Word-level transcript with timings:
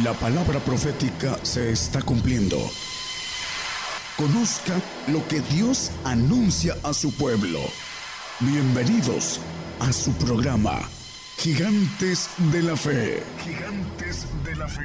La 0.00 0.14
palabra 0.14 0.58
profética 0.58 1.36
se 1.42 1.70
está 1.70 2.00
cumpliendo. 2.00 2.56
Conozca 4.16 4.72
lo 5.08 5.28
que 5.28 5.42
Dios 5.54 5.92
anuncia 6.02 6.74
a 6.82 6.94
su 6.94 7.14
pueblo. 7.14 7.58
Bienvenidos 8.40 9.38
a 9.80 9.92
su 9.92 10.12
programa, 10.12 10.78
Gigantes 11.36 12.30
de 12.50 12.62
la 12.62 12.74
Fe. 12.74 13.22
Gigantes 13.44 14.26
de 14.42 14.56
la 14.56 14.66
Fe. 14.66 14.82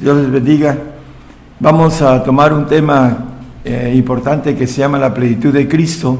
Dios 0.00 0.16
les 0.16 0.30
bendiga. 0.32 0.76
Vamos 1.60 2.02
a 2.02 2.24
tomar 2.24 2.52
un 2.52 2.66
tema 2.66 3.38
eh, 3.64 3.92
importante 3.94 4.56
que 4.56 4.66
se 4.66 4.78
llama 4.80 4.98
la 4.98 5.14
plenitud 5.14 5.52
de 5.52 5.68
Cristo 5.68 6.18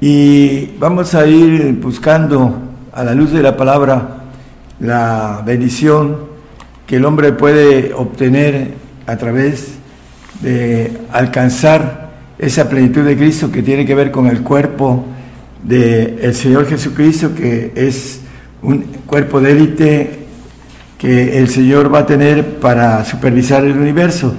y 0.00 0.66
vamos 0.80 1.14
a 1.14 1.24
ir 1.28 1.74
buscando 1.74 2.65
a 2.96 3.04
la 3.04 3.14
luz 3.14 3.30
de 3.30 3.42
la 3.42 3.58
palabra 3.58 4.22
la 4.80 5.42
bendición 5.44 6.16
que 6.86 6.96
el 6.96 7.04
hombre 7.04 7.32
puede 7.32 7.92
obtener 7.92 8.72
a 9.06 9.18
través 9.18 9.74
de 10.40 10.96
alcanzar 11.12 12.08
esa 12.38 12.70
plenitud 12.70 13.04
de 13.04 13.14
Cristo 13.14 13.52
que 13.52 13.62
tiene 13.62 13.84
que 13.84 13.94
ver 13.94 14.10
con 14.10 14.26
el 14.28 14.40
cuerpo 14.40 15.04
del 15.62 16.34
Señor 16.34 16.66
Jesucristo, 16.66 17.34
que 17.34 17.72
es 17.74 18.20
un 18.62 18.78
cuerpo 19.04 19.42
de 19.42 19.52
élite 19.52 20.18
que 20.96 21.36
el 21.36 21.50
Señor 21.50 21.92
va 21.92 22.00
a 22.00 22.06
tener 22.06 22.58
para 22.60 23.04
supervisar 23.04 23.62
el 23.62 23.76
universo. 23.76 24.34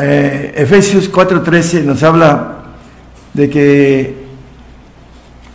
Eh, 0.00 0.54
Efesios 0.54 1.10
4:13 1.10 1.82
nos 1.82 2.04
habla 2.04 2.58
de 3.34 3.50
que 3.50 4.14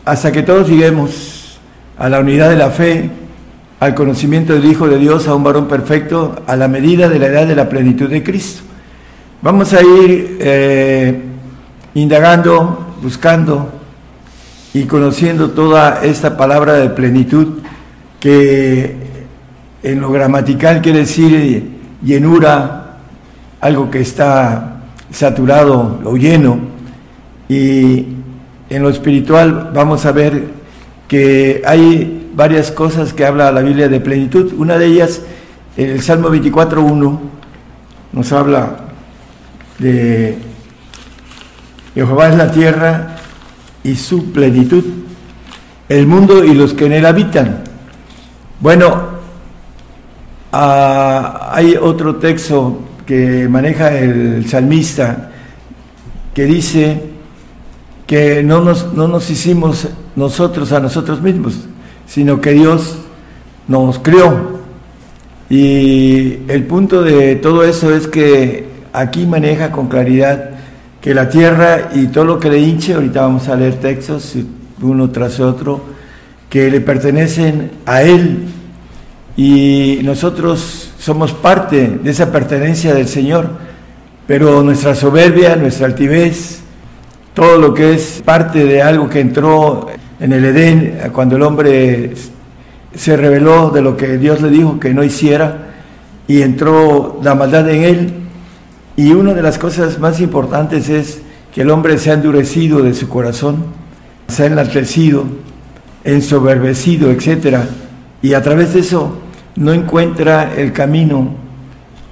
hasta 0.04 0.34
que 0.34 0.43
todos 0.43 0.67
lleguemos 0.67 1.33
a 1.98 2.10
la 2.10 2.20
unidad 2.20 2.49
de 2.49 2.55
la 2.55 2.70
fe, 2.70 3.10
al 3.80 3.96
conocimiento 3.96 4.54
del 4.54 4.66
Hijo 4.66 4.88
de 4.88 4.98
Dios, 4.98 5.27
a 5.27 5.36
un 5.36 5.44
varón 5.44 5.68
perfecto, 5.68 6.35
a 6.48 6.55
la 6.55 6.68
medida 6.68 7.10
de 7.10 7.20
la 7.20 7.27
edad 7.27 7.48
de 7.48 7.55
la 7.55 7.70
plenitud 7.70 8.10
de 8.10 8.24
Cristo. 8.24 8.63
Vamos 9.41 9.74
a 9.74 9.82
ir 9.82 10.38
eh, 10.40 11.22
indagando, 11.96 12.96
buscando 13.02 13.70
y 14.74 14.84
conociendo 14.84 15.52
toda 15.52 16.04
esta 16.04 16.38
palabra 16.38 16.74
de 16.74 16.90
plenitud 16.90 17.60
que 18.20 18.96
en 19.84 20.00
lo 20.00 20.12
gramatical 20.12 20.82
quiere 20.82 21.00
decir 21.00 21.72
llenura, 22.02 22.96
algo 23.60 23.91
que 23.91 24.00
está 24.00 24.78
saturado 25.12 26.00
o 26.05 26.16
lleno, 26.16 26.60
y 27.50 28.07
en 28.70 28.82
lo 28.82 28.90
espiritual 28.90 29.72
vamos 29.74 30.05
a 30.05 30.12
ver 30.12 30.63
que 31.14 31.62
hay 31.64 32.32
varias 32.34 32.72
cosas 32.72 33.14
que 33.14 33.24
habla 33.24 33.52
la 33.52 33.62
Biblia 33.62 33.88
de 33.88 34.00
plenitud. 34.00 34.52
Una 34.58 34.80
de 34.80 34.88
ellas, 34.88 35.22
el 35.78 36.02
Salmo 36.02 36.30
24.1, 36.30 37.20
nos 38.14 38.32
habla 38.32 38.78
de 39.78 40.40
Jehová 41.94 42.30
es 42.30 42.36
la 42.36 42.52
tierra 42.52 43.18
y 43.84 43.96
su 43.96 44.32
plenitud, 44.32 44.84
el 45.88 46.08
mundo 46.08 46.44
y 46.44 46.56
los 46.56 46.74
que 46.74 46.88
en 46.88 46.94
él 46.94 47.06
habitan. 47.06 47.62
Bueno, 48.60 49.10
ah, 50.52 51.52
hay 51.54 51.76
otro 51.76 52.16
texto 52.16 52.80
que 53.06 53.48
maneja 53.48 53.96
el 53.96 54.50
salmista 54.50 55.30
que 56.34 56.46
dice 56.46 57.04
que 58.08 58.41
no 58.41 58.62
nos, 58.62 58.96
no 58.96 59.08
nos 59.08 59.30
hicimos 59.30 59.90
nosotros 60.16 60.72
a 60.72 60.80
nosotros 60.80 61.22
mismos, 61.22 61.56
sino 62.06 62.42
que 62.42 62.52
Dios 62.52 62.98
nos 63.68 64.00
creó. 64.00 64.59
Y 65.50 66.40
el 66.47 66.66
punto 66.68 67.01
de 67.01 67.35
todo 67.35 67.63
eso 67.63 67.94
es 67.94 68.07
que 68.07 68.68
aquí 68.91 69.25
maneja 69.25 69.72
con 69.72 69.88
claridad 69.88 70.52
que 71.02 71.13
la 71.13 71.29
tierra 71.29 71.90
y 71.94 72.07
todo 72.07 72.25
lo 72.25 72.40
que 72.40 72.50
le 72.50 72.59
hinche, 72.59 72.94
ahorita 72.94 73.22
vamos 73.22 73.50
a 73.50 73.56
leer 73.56 73.75
textos 73.75 74.35
uno 74.81 75.09
tras 75.09 75.40
otro, 75.40 75.81
que 76.50 76.69
le 76.69 76.81
pertenecen 76.81 77.72
a 77.85 78.03
Él 78.03 78.46
y 79.35 80.00
nosotros 80.03 80.91
somos 80.97 81.34
parte 81.34 82.00
de 82.02 82.12
esa 82.12 82.31
pertenencia 82.31 82.94
del 82.94 83.07
Señor, 83.07 83.50
pero 84.28 84.63
nuestra 84.63 84.96
soberbia, 84.96 85.56
nuestra 85.56 85.88
altivez, 85.88 86.62
todo 87.34 87.57
lo 87.57 87.73
que 87.73 87.96
es 87.96 88.22
parte 88.23 88.63
de 88.63 88.81
algo 88.81 89.09
que 89.09 89.19
entró 89.19 89.88
en 90.23 90.31
el 90.31 90.45
Edén, 90.45 91.00
cuando 91.11 91.35
el 91.35 91.41
hombre 91.41 92.13
se 92.95 93.17
reveló 93.17 93.72
de 93.72 93.81
lo 93.81 93.97
que 93.97 94.17
Dios 94.17 94.41
le 94.41 94.50
dijo 94.50 94.79
que 94.79 94.94
no 94.94 95.03
hiciera 95.03 95.73
y 96.29 96.44
entró 96.44 97.19
la 97.22 97.35
maldad 97.35 97.69
en 97.69 97.84
él. 97.84 98.13
Y 98.95 99.11
una 99.11 99.34
de 99.34 99.41
las 99.41 99.57
cosas 99.57 100.00
más 100.00 100.22
importantes 100.22 100.88
es 100.88 101.22
que 101.53 101.63
el 101.63 101.69
hombre 101.69 101.97
se 101.97 102.09
ha 102.09 102.13
endurecido 102.13 102.81
de 102.81 102.94
su 102.94 103.09
corazón, 103.09 103.66
se 104.29 104.44
ha 104.44 104.45
enaltecido, 104.45 105.25
ensoberbecido, 106.06 107.11
etc. 107.11 107.57
Y 108.22 108.34
a 108.34 108.41
través 108.41 108.75
de 108.75 108.79
eso 108.79 109.17
no 109.57 109.73
encuentra 109.73 110.53
el 110.55 110.72
camino 110.72 111.35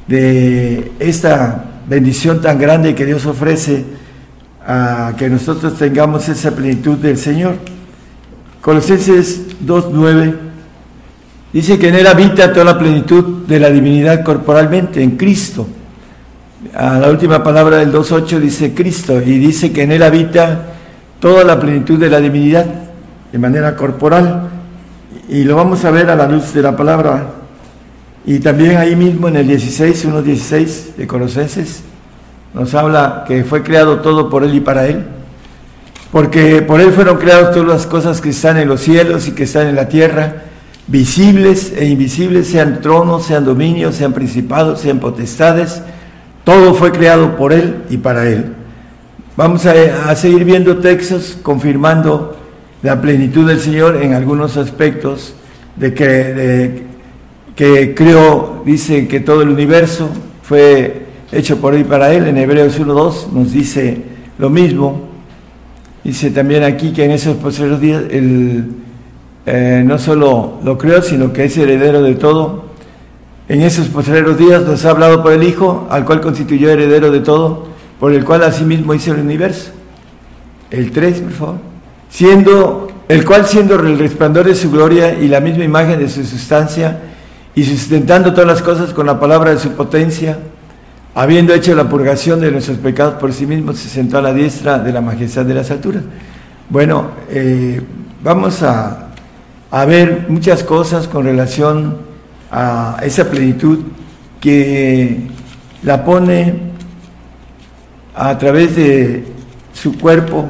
de 0.09 0.91
esta 0.99 1.63
bendición 1.88 2.41
tan 2.41 2.59
grande 2.59 2.93
que 2.93 3.05
Dios 3.05 3.25
ofrece 3.25 3.85
a 4.67 5.13
que 5.17 5.29
nosotros 5.29 5.78
tengamos 5.78 6.28
esa 6.28 6.51
plenitud 6.51 6.97
del 6.97 7.16
Señor. 7.16 7.70
Colosenses 8.61 9.57
2.9 9.66 10.35
dice 11.51 11.79
que 11.79 11.89
en 11.89 11.95
Él 11.95 12.05
habita 12.05 12.53
toda 12.53 12.66
la 12.66 12.77
plenitud 12.77 13.47
de 13.47 13.59
la 13.59 13.72
divinidad 13.72 14.23
corporalmente, 14.23 15.01
en 15.01 15.17
Cristo. 15.17 15.67
A 16.75 16.99
la 16.99 17.09
última 17.09 17.44
palabra 17.44 17.77
del 17.77 17.91
2.8 17.91 18.38
dice 18.38 18.73
Cristo 18.75 19.19
y 19.19 19.39
dice 19.39 19.73
que 19.73 19.81
en 19.81 19.94
Él 19.94 20.03
habita 20.03 20.67
toda 21.19 21.44
la 21.44 21.59
plenitud 21.59 21.99
de 21.99 22.09
la 22.11 22.19
divinidad 22.19 22.67
de 23.31 23.39
manera 23.39 23.75
corporal. 23.75 24.49
Y 25.28 25.43
lo 25.43 25.55
vamos 25.55 25.83
a 25.83 25.89
ver 25.89 26.11
a 26.11 26.16
la 26.16 26.28
luz 26.28 26.53
de 26.53 26.61
la 26.61 26.75
palabra. 26.75 27.31
Y 28.28 28.38
también 28.39 28.78
ahí 28.78 28.95
mismo 28.95 29.28
en 29.28 29.38
el 29.38 29.47
16, 29.47 30.07
1.16 30.07 30.95
de 30.97 31.07
Colosenses, 31.07 31.81
nos 32.53 32.75
habla 32.75 33.23
que 33.28 33.43
fue 33.43 33.63
creado 33.63 34.01
todo 34.01 34.29
por 34.29 34.43
Él 34.43 34.53
y 34.53 34.59
para 34.59 34.85
Él 34.85 35.03
porque 36.11 36.61
por 36.61 36.81
Él 36.81 36.91
fueron 36.91 37.17
creadas 37.17 37.53
todas 37.53 37.67
las 37.67 37.88
cosas 37.88 38.19
que 38.19 38.29
están 38.29 38.57
en 38.57 38.67
los 38.67 38.81
cielos 38.81 39.27
y 39.27 39.31
que 39.31 39.44
están 39.44 39.67
en 39.67 39.75
la 39.75 39.88
tierra, 39.88 40.44
visibles 40.88 41.73
e 41.77 41.85
invisibles, 41.85 42.47
sean 42.47 42.81
tronos, 42.81 43.25
sean 43.25 43.45
dominios, 43.45 43.95
sean 43.95 44.11
principados, 44.11 44.81
sean 44.81 44.99
potestades, 44.99 45.81
todo 46.44 46.73
fue 46.73 46.91
creado 46.91 47.38
por 47.38 47.53
Él 47.53 47.83
y 47.89 47.97
para 47.97 48.27
Él. 48.27 48.53
Vamos 49.38 49.66
a, 49.66 50.16
seguir 50.16 50.44
viendo 50.44 50.79
textos 50.79 51.38
confirmando 51.41 52.38
la 52.83 52.99
plenitud 52.99 53.47
del 53.47 53.61
Señor 53.61 54.01
en 54.01 54.13
algunos 54.13 54.57
aspectos 54.57 55.33
de 55.78 55.93
que, 55.93 56.83
que 57.55 57.95
creó, 57.95 58.63
dice 58.66 59.07
que 59.07 59.22
todo 59.22 59.43
el 59.43 59.49
universo 59.49 60.09
fue 60.43 61.05
hecho 61.31 61.61
por 61.61 61.73
Él 61.73 61.81
y 61.81 61.83
para 61.85 62.11
Él, 62.11 62.28
en 62.28 62.38
Hebreos 62.38 62.78
1.2 62.78 63.31
nos 63.31 63.53
dice 63.53 64.01
lo 64.38 64.49
mismo. 64.49 65.10
Dice 66.03 66.31
también 66.31 66.63
aquí 66.63 66.91
que 66.94 67.06
en 67.06 67.12
esos 67.12 67.38
posteriores 67.38 67.79
días 67.79 68.03
él 68.09 68.66
eh, 69.45 69.84
no 69.85 70.00
solo 70.00 70.59
lo 70.63 70.78
creó, 70.78 71.01
sino 71.01 71.31
que 71.31 71.45
es 71.45 71.57
heredero 71.57 72.01
de 72.01 72.16
todo. 72.16 72.66
En 73.47 73.62
esos 73.62 73.88
posteriores 73.88 74.38
días 74.38 74.63
nos 74.63 74.85
ha 74.85 74.91
hablado 74.91 75.22
por 75.22 75.34
el 75.34 75.44
Hijo, 75.44 75.88
al 75.90 76.06
cual 76.06 76.22
constituyó 76.22 76.69
heredero 76.69 77.11
de 77.11 77.19
todo, 77.19 77.67
por 78.00 78.13
el 78.13 78.23
cual 78.23 78.44
asimismo 78.44 78.94
hizo 78.94 79.13
el 79.13 79.19
universo. 79.19 79.72
El 80.72 80.91
3, 80.91 81.19
por 81.22 81.31
favor. 81.31 81.56
Siendo, 82.09 82.87
el 83.08 83.25
cual 83.25 83.46
siendo 83.46 83.75
el 83.75 83.99
resplandor 83.99 84.46
de 84.46 84.55
su 84.55 84.72
gloria 84.72 85.14
y 85.14 85.28
la 85.28 85.40
misma 85.40 85.64
imagen 85.64 85.99
de 85.99 86.09
su 86.09 86.23
sustancia, 86.23 86.99
y 87.53 87.64
sustentando 87.66 88.31
todas 88.31 88.47
las 88.47 88.61
cosas 88.61 88.93
con 88.93 89.05
la 89.05 89.20
palabra 89.20 89.52
de 89.52 89.59
su 89.59 89.72
potencia, 89.72 90.40
habiendo 91.13 91.53
hecho 91.53 91.75
la 91.75 91.90
purgación 91.90 92.40
de 92.40 92.52
nuestros 92.52 92.78
pecados 92.78 93.16
por 93.16 93.34
sí 93.34 93.46
mismo, 93.46 93.73
se 93.73 93.90
sentó 93.90 94.17
a 94.17 94.22
la 94.22 94.34
diestra 94.34 94.79
de 94.79 94.91
la 94.93 95.02
majestad 95.02 95.46
de 95.46 95.53
las 95.53 95.72
alturas. 95.72 96.03
Bueno, 96.69 97.11
eh, 97.29 97.81
vamos 98.23 98.63
a, 98.63 99.09
a, 99.69 99.85
ver 99.85 100.28
muchas 100.29 100.63
cosas 100.63 101.08
con 101.08 101.25
relación 101.25 101.97
a 102.49 102.99
esa 103.03 103.29
plenitud 103.29 103.79
que 104.40 105.28
la 105.84 106.03
pone 106.05 106.72
a 108.16 108.37
través 108.37 108.75
de 108.75 109.25
su 109.73 109.97
cuerpo, 109.97 110.46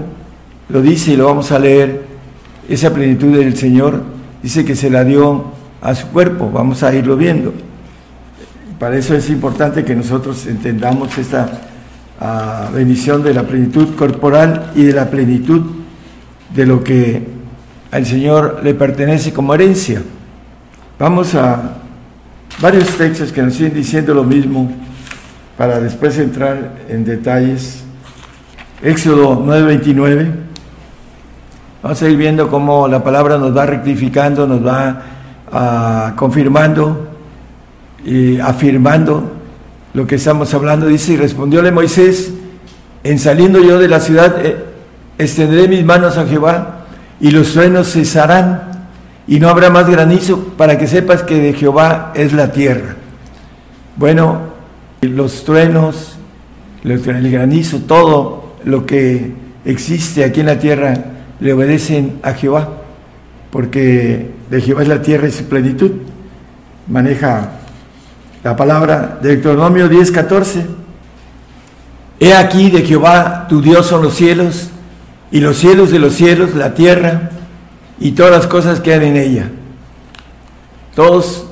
lo 0.69 0.81
dice 0.81 1.13
y 1.13 1.15
lo 1.15 1.25
vamos 1.25 1.51
a 1.51 1.59
leer, 1.59 2.03
esa 2.69 2.93
plenitud 2.93 3.37
del 3.37 3.57
Señor 3.57 4.03
dice 4.41 4.63
que 4.63 4.75
se 4.75 4.89
la 4.89 5.03
dio 5.03 5.45
a 5.81 5.95
su 5.95 6.07
cuerpo, 6.07 6.51
vamos 6.51 6.83
a 6.83 6.93
irlo 6.93 7.17
viendo. 7.17 7.53
Para 8.81 8.97
eso 8.97 9.13
es 9.13 9.29
importante 9.29 9.85
que 9.85 9.95
nosotros 9.95 10.47
entendamos 10.47 11.15
esta 11.15 11.47
ah, 12.19 12.67
bendición 12.73 13.21
de 13.21 13.31
la 13.31 13.43
plenitud 13.43 13.93
corporal 13.95 14.71
y 14.73 14.85
de 14.85 14.93
la 14.93 15.07
plenitud 15.07 15.61
de 16.51 16.65
lo 16.65 16.83
que 16.83 17.27
al 17.91 18.07
Señor 18.07 18.61
le 18.63 18.73
pertenece 18.73 19.31
como 19.31 19.53
herencia. 19.53 20.01
Vamos 20.97 21.35
a 21.35 21.75
varios 22.59 22.97
textos 22.97 23.31
que 23.31 23.43
nos 23.43 23.53
siguen 23.53 23.75
diciendo 23.75 24.15
lo 24.15 24.23
mismo 24.23 24.71
para 25.59 25.79
después 25.79 26.17
entrar 26.17 26.77
en 26.89 27.05
detalles. 27.05 27.83
Éxodo 28.81 29.45
9:29. 29.45 30.31
Vamos 31.83 32.01
a 32.01 32.09
ir 32.09 32.17
viendo 32.17 32.49
cómo 32.49 32.87
la 32.87 33.03
palabra 33.03 33.37
nos 33.37 33.55
va 33.55 33.67
rectificando, 33.67 34.47
nos 34.47 34.65
va 34.65 35.03
ah, 35.51 36.13
confirmando 36.15 37.10
y 38.05 38.39
afirmando 38.39 39.31
lo 39.93 40.07
que 40.07 40.15
estamos 40.15 40.53
hablando. 40.53 40.87
Dice, 40.87 41.13
y 41.13 41.17
respondióle 41.17 41.71
Moisés, 41.71 42.31
en 43.03 43.19
saliendo 43.19 43.61
yo 43.61 43.79
de 43.79 43.87
la 43.87 43.99
ciudad, 43.99 44.45
eh, 44.45 44.57
extenderé 45.17 45.67
mis 45.67 45.83
manos 45.83 46.17
a 46.17 46.25
Jehová 46.25 46.85
y 47.19 47.31
los 47.31 47.53
truenos 47.53 47.91
cesarán 47.91 48.71
y 49.27 49.39
no 49.39 49.49
habrá 49.49 49.69
más 49.69 49.89
granizo 49.89 50.39
para 50.57 50.77
que 50.77 50.87
sepas 50.87 51.23
que 51.23 51.39
de 51.39 51.53
Jehová 51.53 52.11
es 52.15 52.33
la 52.33 52.51
tierra. 52.51 52.95
Bueno, 53.95 54.39
los 55.01 55.43
truenos, 55.45 56.17
el 56.83 57.31
granizo, 57.31 57.79
todo 57.79 58.55
lo 58.63 58.85
que 58.85 59.31
existe 59.65 60.23
aquí 60.23 60.39
en 60.39 60.47
la 60.47 60.59
tierra 60.59 60.93
le 61.39 61.53
obedecen 61.53 62.19
a 62.23 62.33
Jehová, 62.33 62.69
porque 63.51 64.31
de 64.49 64.61
Jehová 64.61 64.83
es 64.83 64.87
la 64.87 65.01
tierra 65.01 65.27
y 65.27 65.31
su 65.31 65.45
plenitud. 65.45 65.91
Maneja 66.87 67.60
la 68.43 68.55
palabra 68.55 69.19
de 69.21 69.35
Deuteronomio 69.35 69.87
10, 69.87 70.11
14. 70.11 70.65
He 72.19 72.33
aquí 72.33 72.69
de 72.69 72.81
Jehová 72.81 73.47
tu 73.47 73.61
Dios 73.61 73.85
son 73.87 74.03
los 74.03 74.15
cielos 74.15 74.69
y 75.31 75.39
los 75.39 75.57
cielos 75.57 75.91
de 75.91 75.99
los 75.99 76.13
cielos, 76.13 76.55
la 76.55 76.73
tierra 76.73 77.29
y 77.99 78.11
todas 78.11 78.31
las 78.31 78.47
cosas 78.47 78.79
que 78.79 78.93
hay 78.93 79.07
en 79.07 79.17
ella. 79.17 79.49
Todos 80.95 81.45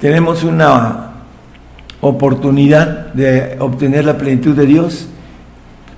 tenemos 0.00 0.44
una 0.44 1.10
oportunidad 2.00 3.12
de 3.12 3.56
obtener 3.58 4.04
la 4.04 4.16
plenitud 4.16 4.54
de 4.54 4.66
Dios. 4.66 5.08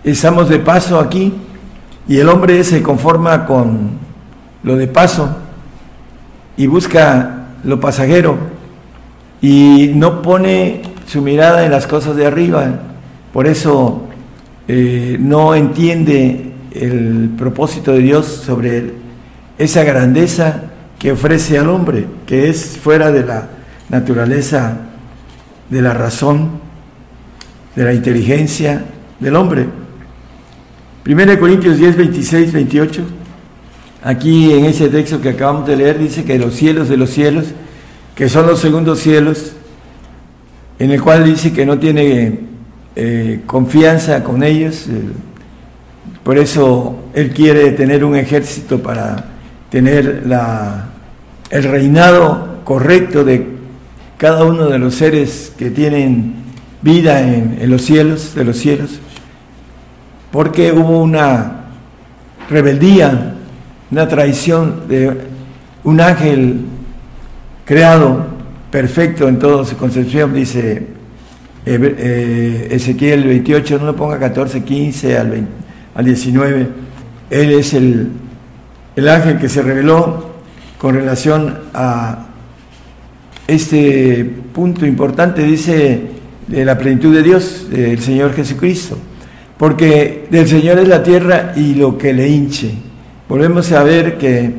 Estamos 0.04 0.48
de 0.48 0.58
paso 0.58 0.98
aquí 0.98 1.34
y 2.08 2.18
el 2.18 2.28
hombre 2.28 2.62
se 2.64 2.82
conforma 2.82 3.46
con 3.46 3.90
lo 4.62 4.76
de 4.76 4.86
paso 4.86 5.36
y 6.56 6.66
busca 6.66 7.46
lo 7.64 7.78
pasajero 7.80 8.55
y 9.40 9.92
no 9.94 10.22
pone 10.22 10.82
su 11.06 11.22
mirada 11.22 11.64
en 11.64 11.70
las 11.70 11.86
cosas 11.86 12.16
de 12.16 12.26
arriba. 12.26 12.80
Por 13.32 13.46
eso 13.46 14.02
eh, 14.68 15.16
no 15.20 15.54
entiende 15.54 16.52
el 16.72 17.30
propósito 17.36 17.92
de 17.92 18.00
Dios 18.00 18.26
sobre 18.26 18.92
esa 19.58 19.84
grandeza 19.84 20.64
que 20.98 21.12
ofrece 21.12 21.58
al 21.58 21.68
hombre, 21.68 22.06
que 22.26 22.48
es 22.48 22.78
fuera 22.78 23.10
de 23.10 23.24
la 23.24 23.48
naturaleza, 23.88 24.78
de 25.70 25.82
la 25.82 25.94
razón, 25.94 26.60
de 27.74 27.84
la 27.84 27.92
inteligencia 27.92 28.84
del 29.20 29.36
hombre. 29.36 29.66
1 31.06 31.38
Corintios 31.38 31.78
10, 31.78 31.96
26, 31.96 32.52
28. 32.52 33.02
Aquí 34.02 34.52
en 34.52 34.64
ese 34.64 34.88
texto 34.88 35.20
que 35.20 35.30
acabamos 35.30 35.66
de 35.66 35.76
leer 35.76 35.98
dice 35.98 36.24
que 36.24 36.38
los 36.38 36.54
cielos 36.54 36.88
de 36.88 36.96
los 36.96 37.10
cielos, 37.10 37.46
que 38.16 38.30
son 38.30 38.46
los 38.46 38.58
segundos 38.60 38.98
cielos, 38.98 39.52
en 40.78 40.90
el 40.90 41.02
cual 41.02 41.24
dice 41.24 41.52
que 41.52 41.66
no 41.66 41.78
tiene 41.78 42.40
eh, 42.96 43.42
confianza 43.44 44.24
con 44.24 44.42
ellos, 44.42 44.86
eh, 44.88 45.02
por 46.24 46.38
eso 46.38 47.04
Él 47.12 47.30
quiere 47.30 47.72
tener 47.72 48.04
un 48.04 48.16
ejército 48.16 48.82
para 48.82 49.26
tener 49.68 50.22
la, 50.26 50.86
el 51.50 51.64
reinado 51.64 52.60
correcto 52.64 53.22
de 53.22 53.54
cada 54.16 54.44
uno 54.44 54.68
de 54.68 54.78
los 54.78 54.94
seres 54.94 55.52
que 55.58 55.68
tienen 55.70 56.36
vida 56.80 57.20
en, 57.20 57.58
en 57.60 57.70
los 57.70 57.82
cielos, 57.82 58.34
de 58.34 58.44
los 58.44 58.56
cielos, 58.56 58.98
porque 60.32 60.72
hubo 60.72 61.02
una 61.02 61.64
rebeldía, 62.48 63.34
una 63.90 64.08
traición 64.08 64.88
de 64.88 65.18
un 65.84 66.00
ángel 66.00 66.64
creado 67.66 68.24
perfecto 68.70 69.28
en 69.28 69.38
toda 69.38 69.66
su 69.66 69.76
concepción, 69.76 70.32
dice 70.32 70.86
eh, 71.66 72.68
Ezequiel 72.70 73.24
28, 73.24 73.78
no 73.78 73.86
lo 73.86 73.96
ponga 73.96 74.18
14, 74.18 74.64
15 74.64 75.18
al 75.18 75.30
20 75.30 75.66
al 75.96 76.04
19. 76.04 76.68
Él 77.30 77.52
es 77.52 77.74
el, 77.74 78.10
el 78.94 79.08
ángel 79.08 79.38
que 79.38 79.48
se 79.48 79.62
reveló 79.62 80.30
con 80.78 80.94
relación 80.94 81.58
a 81.74 82.26
este 83.48 84.24
punto 84.52 84.86
importante, 84.86 85.42
dice, 85.42 86.02
de 86.46 86.64
la 86.64 86.78
plenitud 86.78 87.14
de 87.14 87.22
Dios, 87.22 87.68
del 87.70 88.00
Señor 88.00 88.34
Jesucristo. 88.34 88.98
Porque 89.56 90.26
del 90.30 90.46
Señor 90.46 90.78
es 90.78 90.88
la 90.88 91.02
tierra 91.02 91.54
y 91.56 91.74
lo 91.74 91.96
que 91.96 92.12
le 92.12 92.28
hinche. 92.28 92.72
Volvemos 93.28 93.72
a 93.72 93.82
ver 93.82 94.18
que 94.18 94.52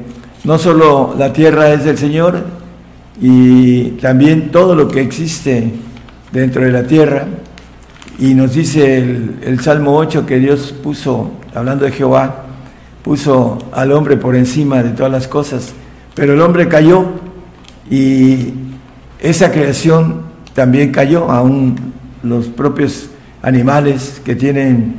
no 0.44 0.58
solo 0.58 1.16
la 1.18 1.32
tierra 1.32 1.72
es 1.72 1.86
del 1.86 1.98
Señor, 1.98 2.57
y 3.20 3.92
también 4.02 4.52
todo 4.52 4.76
lo 4.76 4.88
que 4.88 5.02
existe 5.02 5.72
dentro 6.32 6.64
de 6.64 6.72
la 6.72 6.84
tierra, 6.84 7.28
y 8.20 8.34
nos 8.34 8.54
dice 8.54 8.98
el, 8.98 9.60
Salmo 9.62 9.96
8 9.96 10.26
que 10.26 10.40
Dios 10.40 10.74
puso, 10.84 11.32
hablando 11.54 11.86
de 11.86 11.92
Jehová, 11.92 12.46
puso 13.04 13.60
al 13.72 13.92
hombre 13.92 14.18
por 14.18 14.36
encima 14.36 14.82
de 14.82 14.90
todas 14.90 15.12
las 15.12 15.28
cosas, 15.28 15.74
pero 16.16 16.34
el 16.34 16.42
hombre 16.42 16.68
cayó 16.68 17.06
y 17.90 18.54
esa 19.20 19.52
creación 19.52 20.24
también 20.54 20.92
cayó, 20.92 21.30
aún 21.30 21.76
los 22.24 22.48
propios 22.48 23.10
animales 23.44 24.20
que 24.26 24.36
tienen 24.36 24.96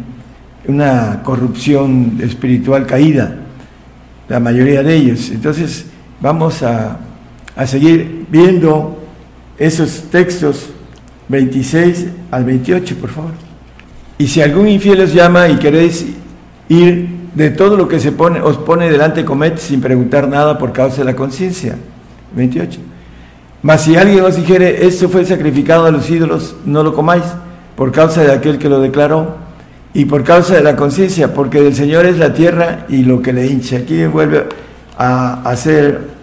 una 0.67 1.23
corrupción 1.25 2.19
espiritual 2.23 2.87
caída, 2.87 3.37
la 4.29 4.39
mayoría 4.39 4.83
de 4.83 4.95
ellos. 4.95 5.31
Entonces 5.31 5.87
vamos 6.21 6.63
a, 6.63 6.99
a 7.59 7.67
seguir 7.67 8.25
viendo 8.31 8.97
esos 9.59 10.05
textos 10.13 10.71
26 11.29 12.07
al 12.31 12.45
28, 12.45 12.95
por 12.97 13.11
favor. 13.11 13.33
Y 14.17 14.29
si 14.29 14.41
algún 14.41 14.69
infiel 14.69 15.01
os 15.01 15.13
llama 15.13 15.49
y 15.49 15.57
queréis 15.57 16.07
ir 16.69 17.09
de 17.35 17.51
todo 17.51 17.77
lo 17.77 17.89
que 17.89 17.99
se 17.99 18.13
pone, 18.13 18.41
os 18.41 18.59
pone 18.59 18.89
delante, 18.89 19.25
comed 19.25 19.59
sin 19.59 19.81
preguntar 19.81 20.29
nada 20.29 20.57
por 20.57 20.73
causa 20.73 20.99
de 20.99 21.05
la 21.07 21.17
conciencia. 21.17 21.75
28. 22.37 22.79
Mas 23.63 23.83
si 23.83 23.97
alguien 23.97 24.25
os 24.25 24.37
dijere, 24.37 24.87
esto 24.87 25.09
fue 25.09 25.25
sacrificado 25.25 25.87
a 25.87 25.91
los 25.91 26.09
ídolos, 26.09 26.55
no 26.65 26.85
lo 26.85 26.95
comáis, 26.95 27.25
por 27.75 27.91
causa 27.91 28.23
de 28.23 28.31
aquel 28.31 28.59
que 28.59 28.69
lo 28.69 28.81
declaró, 28.81 29.35
y 29.95 30.05
por 30.05 30.23
causa 30.23 30.55
de 30.55 30.63
la 30.63 30.77
conciencia, 30.77 31.35
porque 31.35 31.61
del 31.61 31.75
Señor 31.75 32.07
es 32.07 32.19
la 32.19 32.33
tierra 32.33 32.87
y 32.89 33.03
lo 33.03 33.21
que 33.21 33.33
le 33.33 33.49
hincha. 33.49 33.79
Aquí 33.79 34.05
vuelve 34.05 34.47
a 34.97 35.43
hacer 35.43 36.18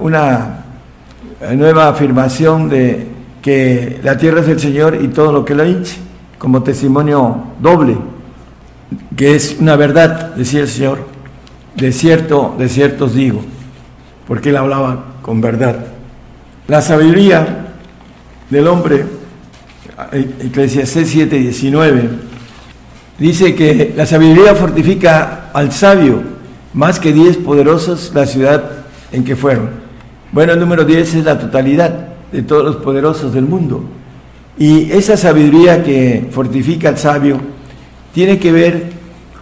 una 0.00 0.64
nueva 1.56 1.88
afirmación 1.88 2.68
de 2.68 3.06
que 3.42 4.00
la 4.02 4.16
tierra 4.18 4.40
es 4.40 4.46
del 4.46 4.60
Señor 4.60 4.98
y 5.00 5.08
todo 5.08 5.32
lo 5.32 5.44
que 5.44 5.54
la 5.54 5.66
hinche, 5.66 5.96
como 6.38 6.62
testimonio 6.62 7.44
doble, 7.60 7.96
que 9.16 9.34
es 9.34 9.56
una 9.60 9.76
verdad, 9.76 10.34
decía 10.34 10.60
el 10.60 10.68
Señor, 10.68 11.06
de 11.76 11.92
cierto, 11.92 12.54
de 12.58 12.68
cierto 12.68 13.06
os 13.06 13.14
digo, 13.14 13.42
porque 14.26 14.50
él 14.50 14.56
hablaba 14.56 15.04
con 15.22 15.40
verdad. 15.40 15.76
La 16.68 16.82
sabiduría 16.82 17.68
del 18.50 18.66
hombre, 18.66 19.04
Eclesiastés 20.12 21.08
7, 21.08 21.38
19, 21.38 22.08
dice 23.18 23.54
que 23.54 23.92
la 23.96 24.06
sabiduría 24.06 24.54
fortifica 24.54 25.50
al 25.52 25.72
sabio, 25.72 26.22
más 26.72 27.00
que 27.00 27.12
diez 27.12 27.36
poderosos 27.36 28.12
la 28.14 28.26
ciudad 28.26 28.79
en 29.12 29.24
que 29.24 29.36
fueron. 29.36 29.70
Bueno, 30.32 30.52
el 30.52 30.60
número 30.60 30.84
10 30.84 31.14
es 31.14 31.24
la 31.24 31.38
totalidad 31.38 32.08
de 32.30 32.42
todos 32.42 32.64
los 32.64 32.76
poderosos 32.76 33.32
del 33.32 33.44
mundo. 33.44 33.84
Y 34.58 34.92
esa 34.92 35.16
sabiduría 35.16 35.82
que 35.82 36.28
fortifica 36.30 36.88
al 36.90 36.98
sabio 36.98 37.40
tiene 38.12 38.38
que 38.38 38.52
ver 38.52 38.84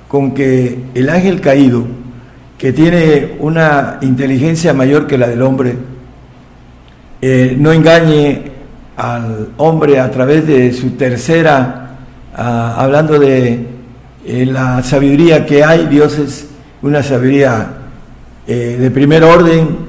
con 0.06 0.32
que 0.32 0.78
el 0.94 1.10
ángel 1.10 1.40
caído, 1.40 1.84
que 2.56 2.72
tiene 2.72 3.37
una 3.40 3.98
inteligencia 4.00 4.72
mayor 4.72 5.06
que 5.06 5.18
la 5.18 5.28
del 5.28 5.42
hombre, 5.42 5.75
eh, 7.20 7.56
no 7.58 7.72
engañe 7.72 8.52
al 8.96 9.50
hombre 9.58 10.00
a 10.00 10.10
través 10.10 10.46
de 10.46 10.72
su 10.72 10.90
tercera, 10.90 11.96
ah, 12.34 12.76
hablando 12.78 13.18
de 13.18 13.66
eh, 14.25 14.46
la 14.46 14.82
sabiduría 14.82 15.44
que 15.44 15.64
hay, 15.64 15.87
Dios 15.87 16.18
es 16.18 16.48
una 16.82 17.02
sabiduría 17.02 17.77
eh, 18.49 18.76
de 18.81 18.90
primer 18.90 19.23
orden, 19.23 19.88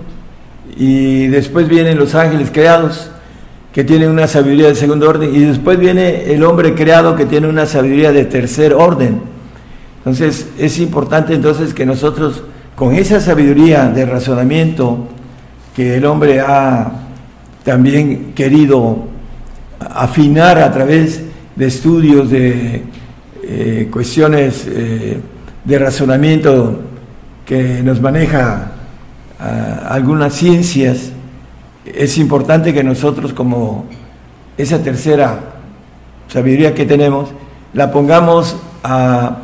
y 0.78 1.28
después 1.28 1.68
vienen 1.68 1.98
los 1.98 2.14
ángeles 2.14 2.52
creados 2.52 3.10
que 3.74 3.84
tienen 3.84 4.10
una 4.10 4.28
sabiduría 4.28 4.68
de 4.68 4.76
segundo 4.76 5.10
orden 5.10 5.34
y 5.34 5.40
después 5.40 5.78
viene 5.78 6.34
el 6.34 6.44
hombre 6.44 6.74
creado 6.74 7.16
que 7.16 7.26
tiene 7.26 7.48
una 7.48 7.66
sabiduría 7.66 8.12
de 8.12 8.26
tercer 8.26 8.74
orden. 8.74 9.22
Entonces 9.98 10.48
es 10.58 10.80
importante 10.80 11.34
entonces 11.34 11.74
que 11.74 11.86
nosotros 11.86 12.44
con 12.76 12.96
esa 12.96 13.20
sabiduría 13.20 13.90
de 13.90 14.06
razonamiento 14.06 15.08
que 15.76 15.98
el 15.98 16.06
hombre 16.06 16.40
ha 16.40 16.92
también 17.64 18.32
querido 18.34 19.04
afinar 19.80 20.60
a 20.60 20.72
través 20.72 21.22
de 21.56 21.68
estudios 21.68 22.30
de 22.30 22.84
eh, 23.44 23.88
cuestiones 23.92 24.66
eh, 24.68 25.20
de 25.66 25.80
razonamiento 25.80 26.80
que 27.50 27.82
nos 27.82 28.00
maneja 28.00 28.74
ah, 29.40 29.88
algunas 29.90 30.36
ciencias, 30.36 31.10
es 31.84 32.20
importante 32.20 32.76
que 32.76 32.84
nosotros 32.84 33.34
como 33.34 33.86
esa 34.56 34.84
tercera 34.84 35.40
sabiduría 36.28 36.76
que 36.76 36.86
tenemos, 36.86 37.30
la 37.74 37.92
pongamos 37.92 38.56
a 38.84 39.38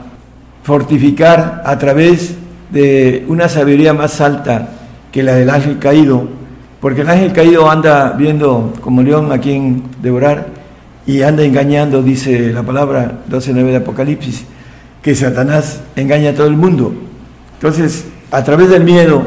fortificar 0.61 1.63
a 1.65 1.79
través 1.79 2.35
de 2.69 3.25
una 3.27 3.49
sabiduría 3.49 3.95
más 3.95 4.21
alta 4.21 4.69
que 5.11 5.23
la 5.23 5.33
del 5.33 5.49
ángel 5.49 5.79
caído, 5.79 6.27
porque 6.81 7.01
el 7.01 7.09
ángel 7.09 7.33
caído 7.33 7.71
anda 7.71 8.11
viendo 8.11 8.71
como 8.81 9.01
león 9.01 9.31
a 9.31 9.39
quien 9.39 9.81
devorar 10.03 10.49
y 11.07 11.23
anda 11.23 11.41
engañando, 11.43 12.03
dice 12.03 12.53
la 12.53 12.61
palabra 12.61 13.21
12.9 13.31 13.63
de 13.63 13.75
Apocalipsis, 13.77 14.45
que 15.01 15.15
Satanás 15.15 15.81
engaña 15.95 16.29
a 16.29 16.33
todo 16.35 16.45
el 16.45 16.55
mundo. 16.55 16.93
Entonces, 17.55 18.05
a 18.31 18.43
través 18.43 18.69
del 18.69 18.83
miedo, 18.83 19.23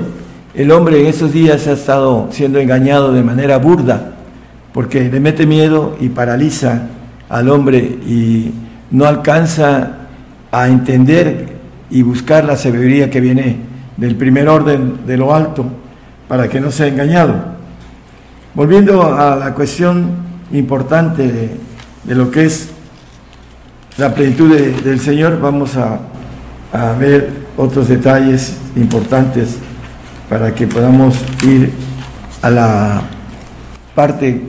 el 0.55 0.71
hombre 0.71 1.01
en 1.01 1.07
estos 1.07 1.33
días 1.33 1.67
ha 1.67 1.73
estado 1.73 2.29
siendo 2.31 2.59
engañado 2.59 3.13
de 3.13 3.23
manera 3.23 3.59
burda, 3.59 4.13
porque 4.73 5.09
le 5.09 5.21
mete 5.21 5.47
miedo 5.47 5.97
y 6.01 6.09
paraliza 6.09 6.83
al 7.29 7.49
hombre 7.49 7.79
y 7.79 8.53
no 8.91 9.05
alcanza 9.07 9.93
a 10.51 10.69
entender 10.69 11.57
y 11.91 12.03
buscar 12.03 12.45
la 12.45 12.57
sabiduría 12.57 13.11
que 13.11 13.21
viene 13.21 13.57
del 13.97 14.17
primer 14.17 14.49
orden 14.49 15.07
de 15.07 15.17
lo 15.17 15.35
alto 15.35 15.65
para 16.27 16.49
que 16.49 16.61
no 16.61 16.71
sea 16.71 16.87
engañado. 16.87 17.35
Volviendo 18.55 19.15
a 19.17 19.37
la 19.37 19.55
cuestión 19.55 20.11
importante 20.53 21.57
de, 22.05 22.15
lo 22.15 22.31
que 22.31 22.45
es 22.45 22.71
la 23.97 24.15
plenitud 24.15 24.57
del 24.57 25.01
Señor, 25.01 25.41
vamos 25.41 25.77
a, 25.77 25.99
a 26.73 26.93
ver 26.93 27.31
otros 27.57 27.89
detalles 27.89 28.57
importantes 28.77 29.57
para 30.29 30.55
que 30.55 30.67
podamos 30.67 31.17
ir 31.43 31.73
a 32.43 32.51
la 32.51 33.03
parte 33.95 34.43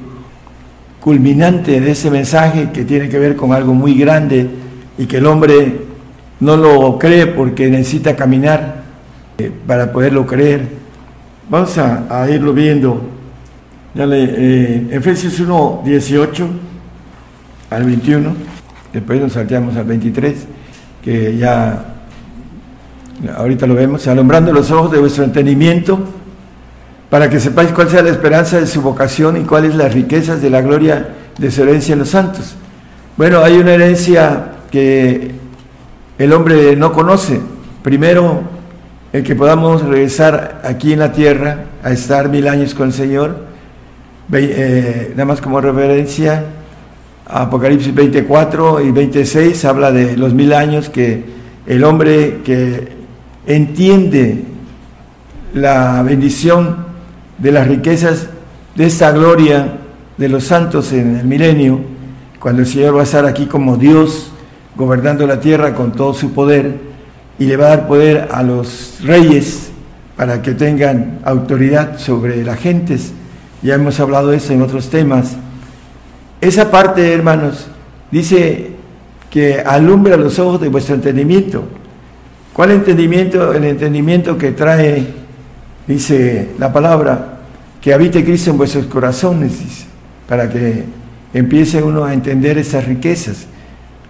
culminante 1.00 1.80
de 1.80 1.92
ese 1.92 2.12
mensaje 2.12 2.72
que 2.72 2.84
tiene 2.84 3.10
que 3.10 3.18
ver 3.18 3.36
con 3.36 3.54
algo 3.54 3.74
muy 3.74 3.96
grande 3.98 4.50
y 4.98 5.06
que 5.06 5.18
el 5.18 5.26
hombre 5.26 5.82
no 6.40 6.58
lo 6.58 7.00
cree 7.00 7.28
porque 7.28 7.70
necesita 7.70 8.16
caminar 8.16 8.84
eh, 9.38 9.52
para 9.66 9.92
poderlo 9.92 10.26
creer. 10.26 10.68
Vamos 11.50 11.78
a, 11.78 12.30
irlo 12.30 12.54
viendo. 12.54 13.02
Dale, 13.94 14.24
eh, 14.24 14.88
Efesios 14.92 15.40
1, 15.40 15.82
18 15.86 16.48
al 17.72 17.84
21, 17.84 18.36
después 18.94 19.22
nos 19.22 19.34
salteamos 19.34 19.76
al 19.76 19.86
23, 19.86 20.36
que 21.04 21.38
ya 21.38 21.99
ahorita 23.36 23.68
lo 23.68 23.76
vemos, 23.76 24.08
alumbrando 24.08 24.52
los 24.52 24.72
ojos 24.72 24.92
de 24.92 25.00
vuestro 25.00 25.24
entendimiento, 25.24 26.00
para 27.10 27.30
que 27.30 27.40
sepáis 27.40 27.72
cuál 27.72 27.90
sea 27.90 28.02
la 28.02 28.10
esperanza 28.10 28.60
de 28.60 28.68
su 28.68 28.82
vocación 28.82 29.38
y 29.38 29.42
cuáles 29.42 29.76
las 29.76 29.94
riquezas 29.94 30.42
de 30.42 30.50
la 30.50 30.62
gloria 30.62 31.10
de 31.38 31.52
su 31.52 31.64
herencia 31.64 31.94
en 31.94 32.00
los 32.00 32.10
santos. 32.10 32.56
Bueno, 33.18 33.40
hay 33.40 33.58
una 33.58 33.74
herencia 33.74 34.52
que 34.72 35.32
el 36.18 36.34
hombre 36.34 36.76
no 36.76 36.94
conoce. 36.94 37.40
Primero, 37.82 38.44
el 39.12 39.24
que 39.24 39.36
podamos 39.36 39.82
regresar 39.84 40.62
aquí 40.64 40.94
en 40.94 41.00
la 41.00 41.12
tierra 41.12 41.66
a 41.84 41.92
estar 41.92 42.30
mil 42.30 42.48
años 42.48 42.76
con 42.76 42.88
el 42.88 42.94
Señor, 42.94 43.46
eh, 44.32 45.10
nada 45.12 45.26
más 45.26 45.42
como 45.42 45.60
referencia, 45.60 46.46
Apocalipsis 47.26 47.94
24 47.94 48.82
y 48.82 48.92
26 48.92 49.66
habla 49.66 49.92
de 49.92 50.18
los 50.18 50.34
mil 50.34 50.54
años 50.54 50.90
que 50.90 51.24
el 51.68 51.84
hombre 51.84 52.40
que 52.44 52.99
entiende 53.46 54.44
la 55.54 56.02
bendición 56.04 56.86
de 57.38 57.52
las 57.52 57.68
riquezas 57.68 58.30
de 58.76 58.86
esta 58.86 59.12
gloria 59.12 59.78
de 60.18 60.30
los 60.30 60.44
santos 60.44 60.92
en 60.92 61.18
el 61.18 61.26
milenio, 61.26 61.80
cuando 62.40 62.62
el 62.62 62.68
Señor 62.68 62.96
va 62.96 63.02
a 63.02 63.04
estar 63.04 63.26
aquí 63.26 63.46
como 63.46 63.78
Dios, 63.78 64.32
gobernando 64.76 65.26
la 65.26 65.40
tierra 65.40 65.74
con 65.74 65.92
todo 65.92 66.14
su 66.14 66.34
poder, 66.34 66.78
y 67.38 67.46
le 67.46 67.58
va 67.58 67.68
a 67.68 67.70
dar 67.70 67.88
poder 67.88 68.28
a 68.32 68.44
los 68.44 69.00
reyes 69.02 69.72
para 70.16 70.42
que 70.42 70.52
tengan 70.52 71.20
autoridad 71.24 71.98
sobre 71.98 72.44
las 72.44 72.60
gentes. 72.60 73.14
Ya 73.62 73.76
hemos 73.76 74.00
hablado 74.00 74.30
de 74.30 74.38
eso 74.38 74.54
en 74.54 74.62
otros 74.62 74.90
temas. 74.90 75.38
Esa 76.42 76.70
parte, 76.70 77.14
hermanos, 77.14 77.68
dice 78.12 78.72
que 79.30 79.62
alumbra 79.62 80.18
los 80.18 80.38
ojos 80.40 80.60
de 80.60 80.70
vuestro 80.70 80.96
entendimiento. 80.96 81.64
¿Cuál 82.60 82.72
entendimiento? 82.72 83.54
El 83.54 83.64
entendimiento 83.64 84.38
que 84.38 84.52
trae, 84.52 85.08
dice 85.88 86.50
la 86.60 86.74
palabra, 86.74 87.40
que 87.80 87.94
habite 87.94 88.22
Cristo 88.26 88.52
en 88.52 88.58
vuestros 88.58 88.86
corazones, 88.88 89.60
dice, 89.60 89.86
para 90.28 90.50
que 90.50 90.84
empiece 91.34 91.82
uno 91.82 92.04
a 92.04 92.14
entender 92.14 92.58
esas 92.58 92.84
riquezas. 92.84 93.48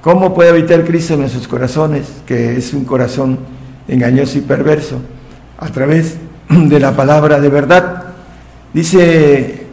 ¿Cómo 0.02 0.34
puede 0.34 0.50
habitar 0.50 0.84
Cristo 0.84 1.14
en 1.14 1.20
nuestros 1.20 1.48
corazones, 1.48 2.08
que 2.26 2.58
es 2.58 2.74
un 2.74 2.86
corazón 2.86 3.38
engañoso 3.88 4.40
y 4.40 4.42
perverso? 4.42 5.00
A 5.60 5.68
través 5.68 6.18
de 6.50 6.80
la 6.80 6.96
palabra 6.96 7.40
de 7.40 7.50
verdad. 7.50 8.04
Dice 8.74 9.68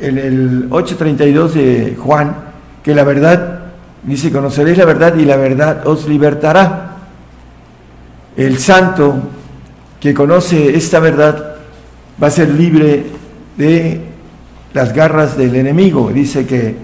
en 0.00 0.16
el 0.16 0.70
8.32 0.70 1.50
de 1.50 1.96
Juan 1.98 2.34
que 2.82 2.94
la 2.94 3.04
verdad, 3.04 3.60
dice, 4.04 4.32
conoceréis 4.32 4.78
la 4.78 4.86
verdad 4.86 5.14
y 5.16 5.26
la 5.26 5.36
verdad 5.36 5.86
os 5.86 6.08
libertará 6.08 6.93
el 8.36 8.58
santo 8.58 9.14
que 10.00 10.12
conoce 10.12 10.76
esta 10.76 10.98
verdad 10.98 11.56
va 12.22 12.26
a 12.26 12.30
ser 12.30 12.50
libre 12.50 13.06
de 13.56 14.00
las 14.72 14.92
garras 14.92 15.36
del 15.36 15.54
enemigo. 15.54 16.10
Dice 16.12 16.46
que, 16.46 16.76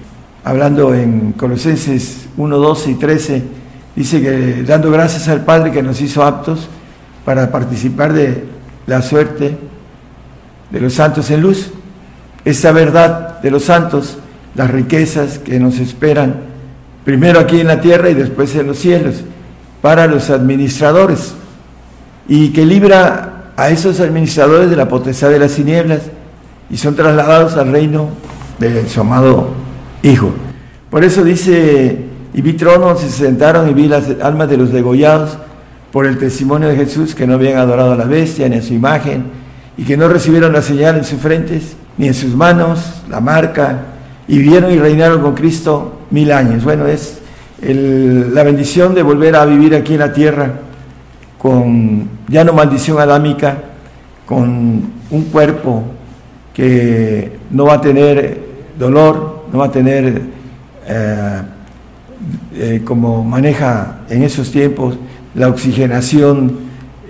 hablando 0.45 0.95
en 0.95 1.33
Colosenses 1.33 2.29
1, 2.37 2.57
12 2.57 2.91
y 2.91 2.95
13, 2.95 3.43
dice 3.97 4.23
que 4.23 4.63
dando 4.63 4.91
gracias 4.91 5.29
al 5.29 5.45
Padre 5.45 5.73
que 5.73 5.83
nos 5.83 6.01
hizo 6.01 6.23
aptos 6.23 6.69
para 7.25 7.51
participar 7.51 8.13
de 8.13 8.45
la 8.87 9.03
suerte 9.03 9.59
de 10.71 10.81
los 10.81 10.95
santos 10.95 11.31
en 11.31 11.43
luz. 11.43 11.73
Esta 12.45 12.73
verdad 12.73 13.41
de 13.41 13.51
los 13.51 13.65
santos, 13.65 14.19
las 14.55 14.71
riquezas 14.71 15.39
que 15.39 15.59
nos 15.59 15.79
esperan, 15.79 16.37
primero 17.05 17.41
aquí 17.41 17.61
en 17.61 17.67
la 17.67 17.81
tierra 17.81 18.09
y 18.09 18.15
después 18.15 18.55
en 18.55 18.69
los 18.69 18.79
cielos, 18.79 19.17
para 19.83 20.07
los 20.07 20.31
administradores 20.31 21.35
y 22.29 22.51
que 22.51 22.65
libra 22.65 23.53
a 23.57 23.71
esos 23.71 24.01
administradores 24.01 24.71
de 24.71 24.77
la 24.77 24.89
potestad 24.89 25.31
de 25.31 25.39
las 25.39 25.55
tinieblas 25.55 26.03
y 26.71 26.77
son 26.77 26.95
trasladados 26.97 27.57
al 27.57 27.73
reino 27.73 28.09
de 28.59 28.89
su 28.89 29.01
amado 29.01 29.49
Hijo. 30.03 30.31
Por 30.89 31.05
eso 31.05 31.23
dice, 31.23 31.99
y 32.33 32.41
vi 32.41 32.55
tronos 32.55 33.05
y 33.05 33.11
se 33.11 33.25
sentaron 33.25 33.69
y 33.69 33.75
vi 33.75 33.87
las 33.87 34.05
almas 34.23 34.49
de 34.49 34.57
los 34.57 34.73
degollados 34.73 35.37
por 35.93 36.07
el 36.07 36.17
testimonio 36.19 36.69
de 36.69 36.77
Jesús 36.77 37.15
que 37.15 37.27
no 37.27 37.35
habían 37.35 37.59
adorado 37.59 37.93
a 37.93 37.97
la 37.97 38.05
bestia 38.05 38.49
ni 38.49 38.57
a 38.57 38.63
su 38.63 38.73
imagen 38.73 39.25
y 39.77 39.85
que 39.85 39.97
no 39.97 40.09
recibieron 40.09 40.53
la 40.53 40.63
señal 40.63 40.97
en 40.97 41.05
sus 41.05 41.21
frentes 41.21 41.77
ni 41.99 42.07
en 42.07 42.15
sus 42.15 42.35
manos, 42.35 43.03
la 43.11 43.21
marca, 43.21 43.79
y 44.27 44.39
vivieron 44.39 44.73
y 44.73 44.79
reinaron 44.79 45.21
con 45.21 45.35
Cristo 45.35 46.01
mil 46.11 46.33
años. 46.33 46.65
Bueno, 46.65 46.87
es 46.87 47.19
la 47.63 48.43
bendición 48.43 48.95
de 48.95 49.03
volver 49.03 49.37
a 49.37 49.45
vivir 49.45 49.75
aquí 49.75 49.95
en 49.95 50.01
la 50.01 50.13
tierra 50.13 50.51
con 51.41 52.07
ya 52.29 52.45
no 52.45 52.53
maldición 52.53 53.01
adámica, 53.01 53.57
con 54.27 54.91
un 55.11 55.23
cuerpo 55.33 55.85
que 56.53 57.33
no 57.51 57.65
va 57.65 57.75
a 57.75 57.81
tener 57.81 58.43
dolor, 58.79 59.47
no 59.51 59.59
va 59.59 59.67
a 59.67 59.73
tener, 59.73 60.21
eh, 60.87 61.41
eh, 62.55 62.83
como 62.85 63.25
maneja 63.25 64.01
en 64.11 64.23
esos 64.23 64.53
tiempos, 64.53 64.99
la 65.35 65.49
oxigenación, 65.49 66.59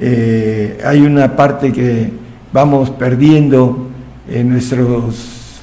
eh, 0.01 0.81
hay 0.85 1.01
una 1.01 1.35
parte 1.35 1.73
que 1.73 2.13
vamos 2.53 2.89
perdiendo 2.91 3.89
en 4.29 4.51
nuestras 4.51 5.61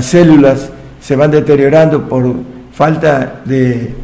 células, 0.00 0.70
se 0.98 1.14
van 1.14 1.30
deteriorando 1.30 2.08
por 2.08 2.34
falta 2.72 3.42
de 3.44 3.94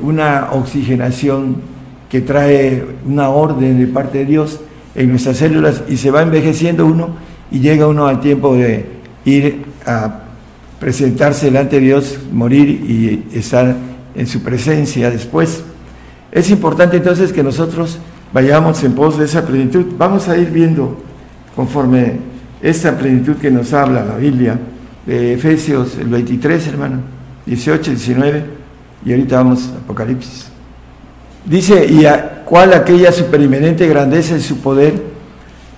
una 0.00 0.50
oxigenación 0.52 1.77
que 2.08 2.20
trae 2.20 2.84
una 3.06 3.28
orden 3.28 3.78
de 3.78 3.86
parte 3.86 4.18
de 4.18 4.24
Dios 4.24 4.60
en 4.94 5.10
nuestras 5.10 5.36
células 5.36 5.82
y 5.88 5.96
se 5.96 6.10
va 6.10 6.22
envejeciendo 6.22 6.86
uno 6.86 7.10
y 7.50 7.60
llega 7.60 7.86
uno 7.86 8.06
al 8.06 8.20
tiempo 8.20 8.54
de 8.54 8.86
ir 9.24 9.64
a 9.86 10.22
presentarse 10.80 11.46
delante 11.46 11.76
de 11.76 11.86
Dios, 11.86 12.18
morir 12.32 12.68
y 12.68 13.36
estar 13.36 13.76
en 14.14 14.26
su 14.26 14.42
presencia 14.42 15.10
después. 15.10 15.62
Es 16.32 16.50
importante 16.50 16.98
entonces 16.98 17.32
que 17.32 17.42
nosotros 17.42 17.98
vayamos 18.32 18.82
en 18.84 18.94
pos 18.94 19.18
de 19.18 19.24
esa 19.24 19.46
plenitud. 19.46 19.86
Vamos 19.96 20.28
a 20.28 20.36
ir 20.36 20.50
viendo 20.50 20.98
conforme 21.56 22.16
esta 22.62 22.96
plenitud 22.96 23.36
que 23.36 23.50
nos 23.50 23.72
habla 23.72 24.04
la 24.04 24.16
Biblia, 24.16 24.58
de 25.06 25.34
Efesios 25.34 25.96
el 25.98 26.08
23, 26.08 26.66
hermano, 26.68 27.00
18, 27.46 27.90
19, 27.92 28.44
y 29.04 29.12
ahorita 29.12 29.36
vamos 29.36 29.70
a 29.74 29.78
Apocalipsis. 29.78 30.57
Dice, 31.48 31.86
y 31.86 32.04
a 32.04 32.42
cuál 32.44 32.74
aquella 32.74 33.10
superimenente 33.10 33.88
grandeza 33.88 34.34
de 34.34 34.40
su 34.40 34.58
poder 34.58 35.02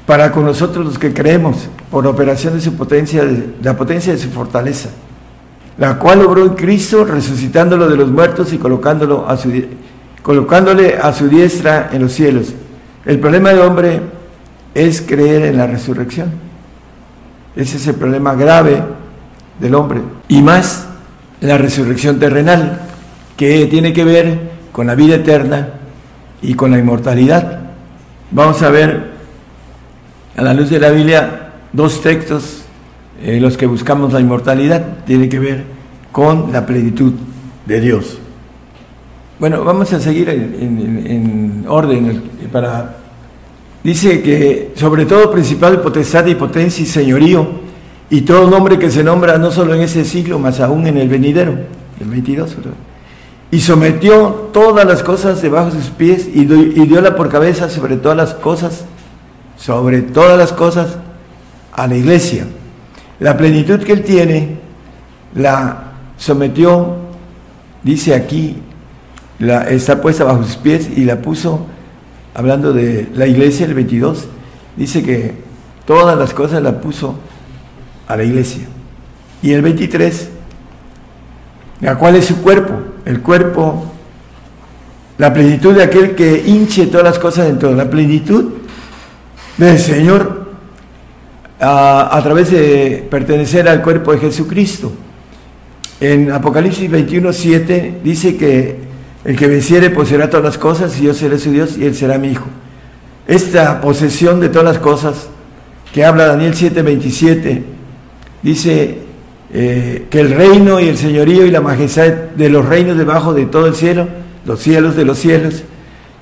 para 0.04 0.32
con 0.32 0.44
nosotros 0.44 0.84
los 0.84 0.98
que 0.98 1.14
creemos, 1.14 1.68
por 1.92 2.06
operación 2.08 2.54
de 2.54 2.60
su 2.60 2.74
potencia, 2.74 3.24
de 3.24 3.54
la 3.62 3.76
potencia 3.76 4.12
de 4.12 4.18
su 4.18 4.30
fortaleza, 4.30 4.88
la 5.78 5.96
cual 5.98 6.22
obró 6.22 6.44
en 6.44 6.54
Cristo, 6.54 7.04
resucitándolo 7.04 7.88
de 7.88 7.96
los 7.96 8.10
muertos 8.10 8.52
y 8.52 8.58
colocándolo 8.58 9.28
a 9.28 9.36
su, 9.36 9.52
colocándole 10.22 10.96
a 10.96 11.12
su 11.12 11.28
diestra 11.28 11.90
en 11.92 12.02
los 12.02 12.12
cielos. 12.12 12.52
El 13.06 13.20
problema 13.20 13.50
del 13.50 13.60
hombre 13.60 14.00
es 14.74 15.00
creer 15.00 15.42
en 15.42 15.56
la 15.56 15.68
resurrección. 15.68 16.32
Ese 17.54 17.76
es 17.76 17.86
el 17.86 17.94
problema 17.94 18.34
grave 18.34 18.82
del 19.60 19.76
hombre. 19.76 20.00
Y 20.26 20.42
más 20.42 20.88
la 21.40 21.56
resurrección 21.56 22.18
terrenal, 22.18 22.80
que 23.36 23.66
tiene 23.66 23.92
que 23.92 24.04
ver 24.04 24.49
con 24.72 24.86
la 24.86 24.94
vida 24.94 25.16
eterna 25.16 25.68
y 26.42 26.54
con 26.54 26.70
la 26.70 26.78
inmortalidad. 26.78 27.60
Vamos 28.30 28.62
a 28.62 28.70
ver 28.70 29.10
a 30.36 30.42
la 30.42 30.54
luz 30.54 30.70
de 30.70 30.78
la 30.78 30.90
Biblia 30.90 31.50
dos 31.72 32.00
textos 32.00 32.62
en 33.22 33.34
eh, 33.34 33.40
los 33.40 33.56
que 33.56 33.66
buscamos 33.66 34.12
la 34.12 34.20
inmortalidad, 34.20 35.04
tiene 35.04 35.28
que 35.28 35.38
ver 35.38 35.64
con 36.10 36.52
la 36.52 36.64
plenitud 36.64 37.12
de 37.66 37.80
Dios. 37.80 38.18
Bueno, 39.38 39.64
vamos 39.64 39.92
a 39.92 40.00
seguir 40.00 40.28
en, 40.28 41.64
orden 41.68 42.22
para... 42.52 42.96
Dice 43.82 44.22
que 44.22 44.72
sobre 44.74 45.06
todo 45.06 45.30
principal 45.30 45.80
potestad 45.80 46.26
y 46.26 46.34
potencia 46.34 46.82
y 46.82 46.86
señorío 46.86 47.48
y 48.10 48.22
todo 48.22 48.50
nombre 48.50 48.78
que 48.78 48.90
se 48.90 49.02
nombra 49.02 49.38
no 49.38 49.50
solo 49.50 49.74
en 49.74 49.80
ese 49.80 50.04
siglo, 50.04 50.38
más 50.38 50.60
aún 50.60 50.86
en 50.86 50.98
el 50.98 51.08
venidero, 51.08 51.54
el 51.98 52.06
22, 52.06 52.56
y 53.50 53.60
sometió 53.60 54.50
todas 54.52 54.86
las 54.86 55.02
cosas 55.02 55.42
debajo 55.42 55.70
de 55.70 55.80
sus 55.80 55.90
pies 55.90 56.28
y, 56.32 56.42
y 56.42 56.86
diola 56.86 57.16
por 57.16 57.28
cabeza 57.28 57.68
sobre 57.68 57.96
todas 57.96 58.16
las 58.16 58.34
cosas, 58.34 58.84
sobre 59.56 60.02
todas 60.02 60.38
las 60.38 60.52
cosas 60.52 60.98
a 61.72 61.86
la 61.86 61.96
iglesia. 61.96 62.46
La 63.18 63.36
plenitud 63.36 63.80
que 63.80 63.92
él 63.92 64.02
tiene 64.02 64.58
la 65.34 65.92
sometió, 66.16 66.96
dice 67.82 68.14
aquí, 68.14 68.56
la, 69.38 69.68
está 69.68 70.00
puesta 70.00 70.24
bajo 70.24 70.44
sus 70.44 70.56
pies 70.56 70.88
y 70.96 71.04
la 71.04 71.20
puso, 71.20 71.66
hablando 72.34 72.72
de 72.72 73.08
la 73.14 73.26
iglesia, 73.26 73.66
el 73.66 73.74
22, 73.74 74.26
dice 74.76 75.02
que 75.02 75.34
todas 75.86 76.16
las 76.16 76.34
cosas 76.34 76.62
la 76.62 76.80
puso 76.80 77.16
a 78.06 78.16
la 78.16 78.22
iglesia. 78.22 78.66
Y 79.42 79.52
el 79.52 79.62
23, 79.62 80.30
¿a 81.88 81.94
cuál 81.96 82.16
es 82.16 82.26
su 82.26 82.40
cuerpo? 82.42 82.79
El 83.04 83.20
cuerpo, 83.20 83.92
la 85.18 85.32
plenitud 85.32 85.74
de 85.74 85.82
aquel 85.82 86.14
que 86.14 86.42
hinche 86.46 86.86
todas 86.86 87.04
las 87.04 87.18
cosas 87.18 87.48
en 87.48 87.58
todo, 87.58 87.72
la 87.72 87.90
plenitud 87.90 88.52
del 89.56 89.78
Señor 89.78 90.50
a, 91.60 92.20
través 92.22 92.50
de 92.50 93.06
pertenecer 93.10 93.68
al 93.68 93.82
cuerpo 93.82 94.12
de 94.12 94.18
Jesucristo. 94.18 94.92
En 96.00 96.32
Apocalipsis 96.32 96.90
21, 96.90 97.32
7 97.32 98.00
dice 98.02 98.36
que 98.36 98.78
el 99.24 99.36
que 99.36 99.46
venciere 99.46 99.90
poseerá 99.90 100.30
todas 100.30 100.44
las 100.44 100.58
cosas 100.58 100.98
y 100.98 101.04
yo 101.04 101.14
seré 101.14 101.38
su 101.38 101.50
Dios 101.50 101.76
y 101.76 101.84
él 101.84 101.94
será 101.94 102.16
mi 102.16 102.28
hijo. 102.28 102.46
Esta 103.26 103.80
posesión 103.80 104.40
de 104.40 104.48
todas 104.48 104.64
las 104.64 104.78
cosas 104.78 105.28
que 105.92 106.04
habla 106.04 106.26
Daniel 106.26 106.54
7, 106.54 106.82
27 106.82 107.64
dice 108.42 109.09
eh, 109.52 110.06
que 110.10 110.20
el 110.20 110.30
reino 110.30 110.78
y 110.78 110.88
el 110.88 110.96
señorío 110.96 111.44
y 111.44 111.50
la 111.50 111.60
majestad 111.60 112.12
de 112.36 112.48
los 112.48 112.66
reinos 112.66 112.96
debajo 112.96 113.34
de 113.34 113.46
todo 113.46 113.66
el 113.66 113.74
cielo, 113.74 114.06
los 114.44 114.60
cielos 114.60 114.96
de 114.96 115.04
los 115.04 115.18
cielos, 115.18 115.64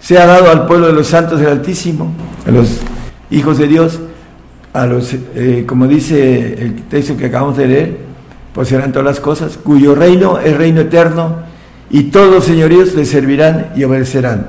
sea 0.00 0.26
dado 0.26 0.50
al 0.50 0.66
pueblo 0.66 0.86
de 0.86 0.92
los 0.94 1.08
santos 1.08 1.40
del 1.40 1.50
Altísimo, 1.50 2.12
a 2.46 2.50
los 2.50 2.80
hijos 3.30 3.58
de 3.58 3.68
Dios, 3.68 4.00
a 4.72 4.86
los, 4.86 5.14
eh, 5.34 5.64
como 5.66 5.86
dice 5.86 6.54
el 6.62 6.82
texto 6.84 7.16
que 7.16 7.26
acabamos 7.26 7.56
de 7.56 7.66
leer, 7.66 7.96
pues 8.54 8.68
serán 8.68 8.92
todas 8.92 9.06
las 9.06 9.20
cosas, 9.20 9.58
cuyo 9.58 9.94
reino 9.94 10.38
es 10.38 10.56
reino 10.56 10.80
eterno 10.80 11.36
y 11.90 12.04
todos 12.04 12.32
los 12.32 12.44
señoríos 12.44 12.94
le 12.94 13.04
servirán 13.04 13.72
y 13.76 13.84
obedecerán. 13.84 14.48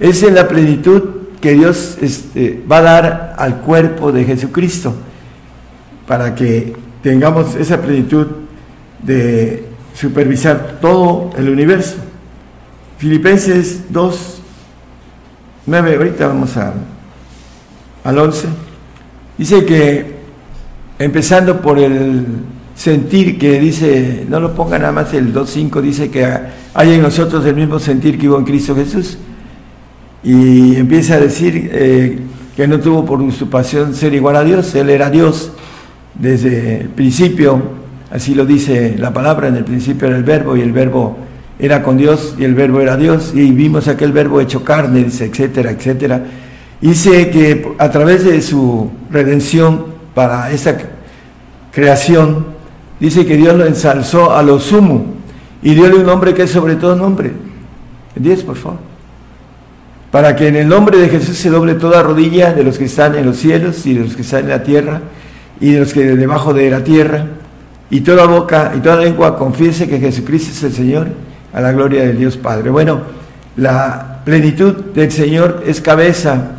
Esa 0.00 0.26
es 0.26 0.32
la 0.32 0.48
plenitud 0.48 1.02
que 1.40 1.52
Dios 1.52 1.98
este, 2.00 2.62
va 2.70 2.78
a 2.78 2.82
dar 2.82 3.34
al 3.38 3.60
cuerpo 3.60 4.12
de 4.12 4.24
Jesucristo 4.24 4.94
para 6.06 6.34
que 6.34 6.74
tengamos 7.02 7.54
esa 7.56 7.80
plenitud 7.80 8.26
de 9.02 9.64
supervisar 9.94 10.78
todo 10.80 11.30
el 11.36 11.48
universo. 11.48 11.96
Filipenses 12.98 13.84
2, 13.90 14.42
9, 15.66 15.96
ahorita 15.96 16.26
vamos 16.28 16.56
a, 16.56 16.74
al 18.04 18.18
11. 18.18 18.48
Dice 19.38 19.64
que, 19.64 20.16
empezando 20.98 21.60
por 21.60 21.78
el 21.78 22.24
sentir 22.74 23.38
que 23.38 23.60
dice, 23.60 24.26
no 24.28 24.40
lo 24.40 24.54
ponga 24.54 24.78
nada 24.78 24.92
más 24.92 25.12
el 25.14 25.32
2.5, 25.32 25.80
dice 25.80 26.10
que 26.10 26.26
hay 26.74 26.92
en 26.92 27.02
nosotros 27.02 27.44
el 27.46 27.56
mismo 27.56 27.78
sentir 27.78 28.18
que 28.18 28.28
hubo 28.28 28.38
en 28.38 28.44
Cristo 28.44 28.74
Jesús. 28.74 29.18
Y 30.22 30.76
empieza 30.76 31.14
a 31.14 31.20
decir 31.20 31.70
eh, 31.72 32.18
que 32.56 32.66
no 32.66 32.80
tuvo 32.80 33.04
por 33.04 33.20
usurpación 33.20 33.94
ser 33.94 34.14
igual 34.14 34.36
a 34.36 34.44
Dios, 34.44 34.74
Él 34.74 34.90
era 34.90 35.10
Dios 35.10 35.52
desde 36.18 36.80
el 36.82 36.88
principio, 36.88 37.60
así 38.10 38.34
lo 38.34 38.46
dice 38.46 38.96
la 38.98 39.12
palabra, 39.12 39.48
en 39.48 39.56
el 39.56 39.64
principio 39.64 40.08
era 40.08 40.16
el 40.16 40.24
verbo 40.24 40.56
y 40.56 40.60
el 40.60 40.72
verbo 40.72 41.16
era 41.58 41.82
con 41.82 41.96
Dios 41.96 42.34
y 42.38 42.44
el 42.44 42.54
verbo 42.54 42.80
era 42.80 42.96
Dios 42.96 43.32
y 43.34 43.50
vimos 43.50 43.88
aquel 43.88 44.12
verbo 44.12 44.40
hecho 44.40 44.64
carne, 44.64 45.00
etcétera, 45.00 45.70
etcétera. 45.70 46.22
Dice 46.80 47.30
que 47.30 47.74
a 47.78 47.90
través 47.90 48.24
de 48.24 48.40
su 48.42 48.90
redención 49.10 49.86
para 50.14 50.50
esa 50.50 50.76
creación, 51.72 52.46
dice 53.00 53.26
que 53.26 53.36
Dios 53.36 53.56
lo 53.56 53.66
ensalzó 53.66 54.34
a 54.34 54.42
lo 54.42 54.58
sumo 54.60 55.16
y 55.62 55.74
diole 55.74 55.96
un 55.96 56.06
nombre 56.06 56.34
que 56.34 56.42
es 56.42 56.50
sobre 56.50 56.76
todo 56.76 56.96
nombre. 56.96 57.32
10, 58.14 58.42
por 58.44 58.56
favor. 58.56 58.78
Para 60.10 60.36
que 60.36 60.48
en 60.48 60.56
el 60.56 60.68
nombre 60.68 60.98
de 60.98 61.08
Jesús 61.08 61.36
se 61.36 61.50
doble 61.50 61.74
toda 61.74 62.02
rodilla 62.02 62.52
de 62.52 62.64
los 62.64 62.78
que 62.78 62.84
están 62.84 63.14
en 63.14 63.26
los 63.26 63.36
cielos 63.36 63.84
y 63.86 63.94
de 63.94 64.04
los 64.04 64.16
que 64.16 64.22
están 64.22 64.44
en 64.44 64.50
la 64.50 64.62
tierra 64.62 65.00
y 65.60 65.72
de 65.72 65.80
los 65.80 65.92
que 65.92 66.04
debajo 66.16 66.52
de 66.52 66.70
la 66.70 66.84
tierra, 66.84 67.26
y 67.90 68.00
toda 68.00 68.26
boca 68.26 68.72
y 68.76 68.80
toda 68.80 68.96
lengua 68.96 69.36
confiese 69.36 69.88
que 69.88 69.98
Jesucristo 69.98 70.50
es 70.50 70.62
el 70.64 70.72
Señor, 70.72 71.08
a 71.52 71.60
la 71.60 71.72
gloria 71.72 72.04
del 72.04 72.18
Dios 72.18 72.36
Padre. 72.36 72.70
Bueno, 72.70 73.00
la 73.56 74.20
plenitud 74.24 74.74
del 74.94 75.10
Señor 75.10 75.62
es 75.66 75.80
cabeza 75.80 76.52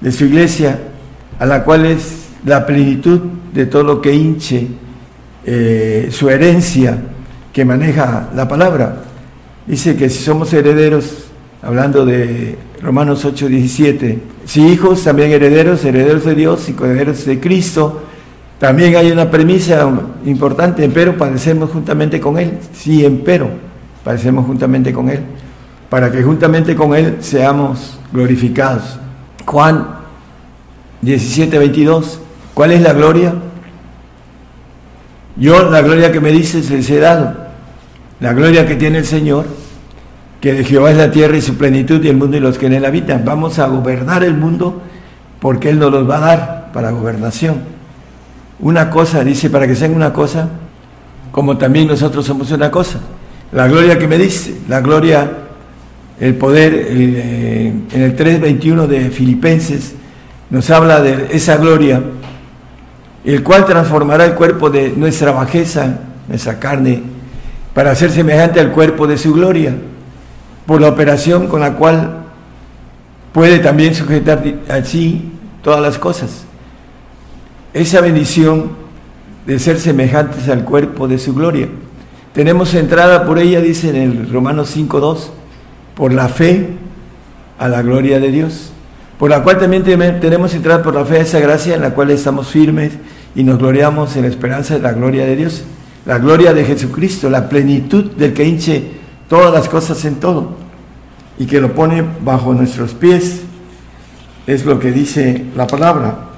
de 0.00 0.12
su 0.12 0.26
iglesia, 0.26 0.78
a 1.38 1.46
la 1.46 1.64
cual 1.64 1.86
es 1.86 2.26
la 2.44 2.64
plenitud 2.66 3.20
de 3.52 3.66
todo 3.66 3.82
lo 3.82 4.00
que 4.00 4.14
hinche 4.14 4.68
eh, 5.46 6.08
su 6.10 6.28
herencia 6.30 6.98
que 7.52 7.64
maneja 7.64 8.28
la 8.34 8.46
palabra. 8.46 9.02
Dice 9.66 9.96
que 9.96 10.08
si 10.10 10.22
somos 10.22 10.52
herederos, 10.52 11.26
hablando 11.62 12.04
de 12.04 12.56
Romanos 12.82 13.24
8, 13.24 13.48
17, 13.48 14.18
si 14.44 14.66
hijos, 14.66 15.04
también 15.04 15.32
herederos, 15.32 15.84
herederos 15.84 16.24
de 16.24 16.34
Dios 16.34 16.68
y 16.68 16.72
herederos 16.72 17.24
de 17.24 17.40
Cristo, 17.40 18.02
también 18.64 18.96
hay 18.96 19.12
una 19.12 19.30
premisa 19.30 19.86
importante, 20.24 20.88
pero 20.88 21.18
padecemos 21.18 21.68
juntamente 21.68 22.18
con 22.18 22.38
Él. 22.38 22.60
Sí, 22.72 23.04
empero, 23.04 23.50
padecemos 24.02 24.46
juntamente 24.46 24.90
con 24.90 25.10
Él, 25.10 25.20
para 25.90 26.10
que 26.10 26.22
juntamente 26.22 26.74
con 26.74 26.94
Él 26.94 27.18
seamos 27.20 28.00
glorificados. 28.10 28.98
Juan 29.44 29.86
17, 31.02 31.58
22, 31.58 32.20
¿cuál 32.54 32.72
es 32.72 32.80
la 32.80 32.94
gloria? 32.94 33.34
Yo 35.36 35.68
la 35.68 35.82
gloria 35.82 36.10
que 36.10 36.20
me 36.20 36.30
dices 36.30 36.70
les 36.70 36.88
he 36.88 37.00
dado, 37.00 37.36
la 38.18 38.32
gloria 38.32 38.66
que 38.66 38.76
tiene 38.76 38.96
el 38.96 39.04
Señor, 39.04 39.44
que 40.40 40.54
de 40.54 40.64
Jehová 40.64 40.90
es 40.90 40.96
la 40.96 41.10
tierra 41.10 41.36
y 41.36 41.42
su 41.42 41.58
plenitud 41.58 42.02
y 42.02 42.08
el 42.08 42.16
mundo 42.16 42.38
y 42.38 42.40
los 42.40 42.56
que 42.56 42.64
en 42.64 42.72
él 42.72 42.86
habitan. 42.86 43.26
Vamos 43.26 43.58
a 43.58 43.66
gobernar 43.66 44.24
el 44.24 44.38
mundo 44.38 44.80
porque 45.38 45.68
Él 45.68 45.78
nos 45.78 45.92
los 45.92 46.08
va 46.08 46.16
a 46.16 46.20
dar 46.20 46.70
para 46.72 46.92
gobernación 46.92 47.73
una 48.60 48.90
cosa, 48.90 49.24
dice, 49.24 49.50
para 49.50 49.66
que 49.66 49.74
sean 49.74 49.94
una 49.94 50.12
cosa, 50.12 50.48
como 51.32 51.58
también 51.58 51.88
nosotros 51.88 52.24
somos 52.24 52.50
una 52.52 52.70
cosa. 52.70 53.00
La 53.52 53.66
gloria 53.68 53.98
que 53.98 54.06
me 54.06 54.18
dice, 54.18 54.56
la 54.68 54.80
gloria, 54.80 55.30
el 56.20 56.34
poder, 56.36 56.72
eh, 56.74 57.72
en 57.92 58.02
el 58.02 58.16
3.21 58.16 58.86
de 58.86 59.10
Filipenses, 59.10 59.94
nos 60.50 60.70
habla 60.70 61.00
de 61.00 61.28
esa 61.32 61.56
gloria, 61.56 62.02
el 63.24 63.42
cual 63.42 63.64
transformará 63.64 64.24
el 64.24 64.34
cuerpo 64.34 64.70
de 64.70 64.90
nuestra 64.90 65.32
bajeza, 65.32 66.00
nuestra 66.28 66.58
carne, 66.58 67.02
para 67.74 67.94
ser 67.94 68.10
semejante 68.10 68.60
al 68.60 68.70
cuerpo 68.70 69.06
de 69.06 69.18
su 69.18 69.32
gloria, 69.32 69.74
por 70.66 70.80
la 70.80 70.88
operación 70.88 71.48
con 71.48 71.60
la 71.60 71.74
cual 71.74 72.24
puede 73.32 73.58
también 73.58 73.94
sujetar 73.94 74.42
así 74.68 75.32
todas 75.62 75.80
las 75.80 75.98
cosas. 75.98 76.44
Esa 77.74 78.00
bendición 78.00 78.70
de 79.46 79.58
ser 79.58 79.80
semejantes 79.80 80.48
al 80.48 80.64
cuerpo 80.64 81.08
de 81.08 81.18
su 81.18 81.34
gloria. 81.34 81.68
Tenemos 82.32 82.72
entrada 82.74 83.26
por 83.26 83.40
ella, 83.40 83.60
dice 83.60 83.90
en 83.90 83.96
el 83.96 84.30
Romanos 84.30 84.76
5.2, 84.76 85.30
por 85.96 86.12
la 86.12 86.28
fe 86.28 86.68
a 87.58 87.68
la 87.68 87.82
gloria 87.82 88.20
de 88.20 88.30
Dios, 88.30 88.70
por 89.18 89.28
la 89.28 89.42
cual 89.42 89.58
también 89.58 89.82
tenemos 89.82 90.54
entrada 90.54 90.82
por 90.84 90.94
la 90.94 91.04
fe 91.04 91.18
a 91.18 91.22
esa 91.22 91.40
gracia 91.40 91.74
en 91.74 91.82
la 91.82 91.94
cual 91.94 92.12
estamos 92.12 92.46
firmes 92.46 92.92
y 93.34 93.42
nos 93.42 93.58
gloriamos 93.58 94.14
en 94.14 94.22
la 94.22 94.28
esperanza 94.28 94.74
de 94.74 94.80
la 94.80 94.92
gloria 94.92 95.26
de 95.26 95.34
Dios, 95.34 95.64
la 96.06 96.18
gloria 96.18 96.54
de 96.54 96.64
Jesucristo, 96.64 97.28
la 97.28 97.48
plenitud 97.48 98.12
del 98.12 98.34
que 98.34 98.44
hinche 98.44 98.84
todas 99.28 99.52
las 99.52 99.68
cosas 99.68 100.04
en 100.04 100.16
todo 100.16 100.54
y 101.38 101.46
que 101.46 101.60
lo 101.60 101.74
pone 101.74 102.04
bajo 102.24 102.54
nuestros 102.54 102.94
pies, 102.94 103.42
es 104.46 104.64
lo 104.64 104.78
que 104.78 104.92
dice 104.92 105.44
la 105.56 105.66
palabra. 105.66 106.33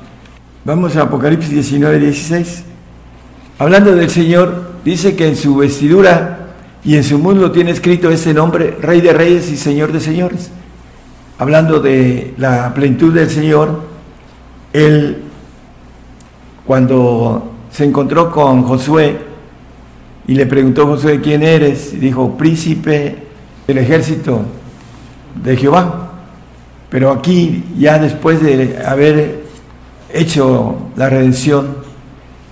Vamos 0.66 0.96
a 0.96 1.02
Apocalipsis 1.02 1.52
19, 1.52 2.00
16. 2.00 2.64
Hablando 3.60 3.94
del 3.94 4.10
Señor, 4.10 4.72
dice 4.84 5.14
que 5.14 5.28
en 5.28 5.36
su 5.36 5.54
vestidura 5.54 6.54
y 6.82 6.96
en 6.96 7.04
su 7.04 7.20
mundo 7.20 7.52
tiene 7.52 7.70
escrito 7.70 8.10
ese 8.10 8.34
nombre, 8.34 8.76
Rey 8.82 9.00
de 9.00 9.12
Reyes 9.12 9.48
y 9.52 9.56
Señor 9.56 9.92
de 9.92 10.00
Señores. 10.00 10.50
Hablando 11.38 11.78
de 11.78 12.34
la 12.36 12.74
plenitud 12.74 13.14
del 13.14 13.30
Señor, 13.30 13.82
él 14.72 15.22
cuando 16.66 17.52
se 17.70 17.84
encontró 17.84 18.32
con 18.32 18.64
Josué 18.64 19.20
y 20.26 20.34
le 20.34 20.46
preguntó 20.46 20.82
a 20.82 20.86
Josué 20.86 21.20
quién 21.20 21.44
eres, 21.44 22.00
dijo, 22.00 22.36
príncipe 22.36 23.18
del 23.68 23.78
ejército 23.78 24.40
de 25.44 25.56
Jehová. 25.56 26.10
Pero 26.90 27.12
aquí, 27.12 27.62
ya 27.78 28.00
después 28.00 28.42
de 28.42 28.82
haber 28.84 29.45
hecho 30.12 30.76
la 30.96 31.08
redención, 31.08 31.76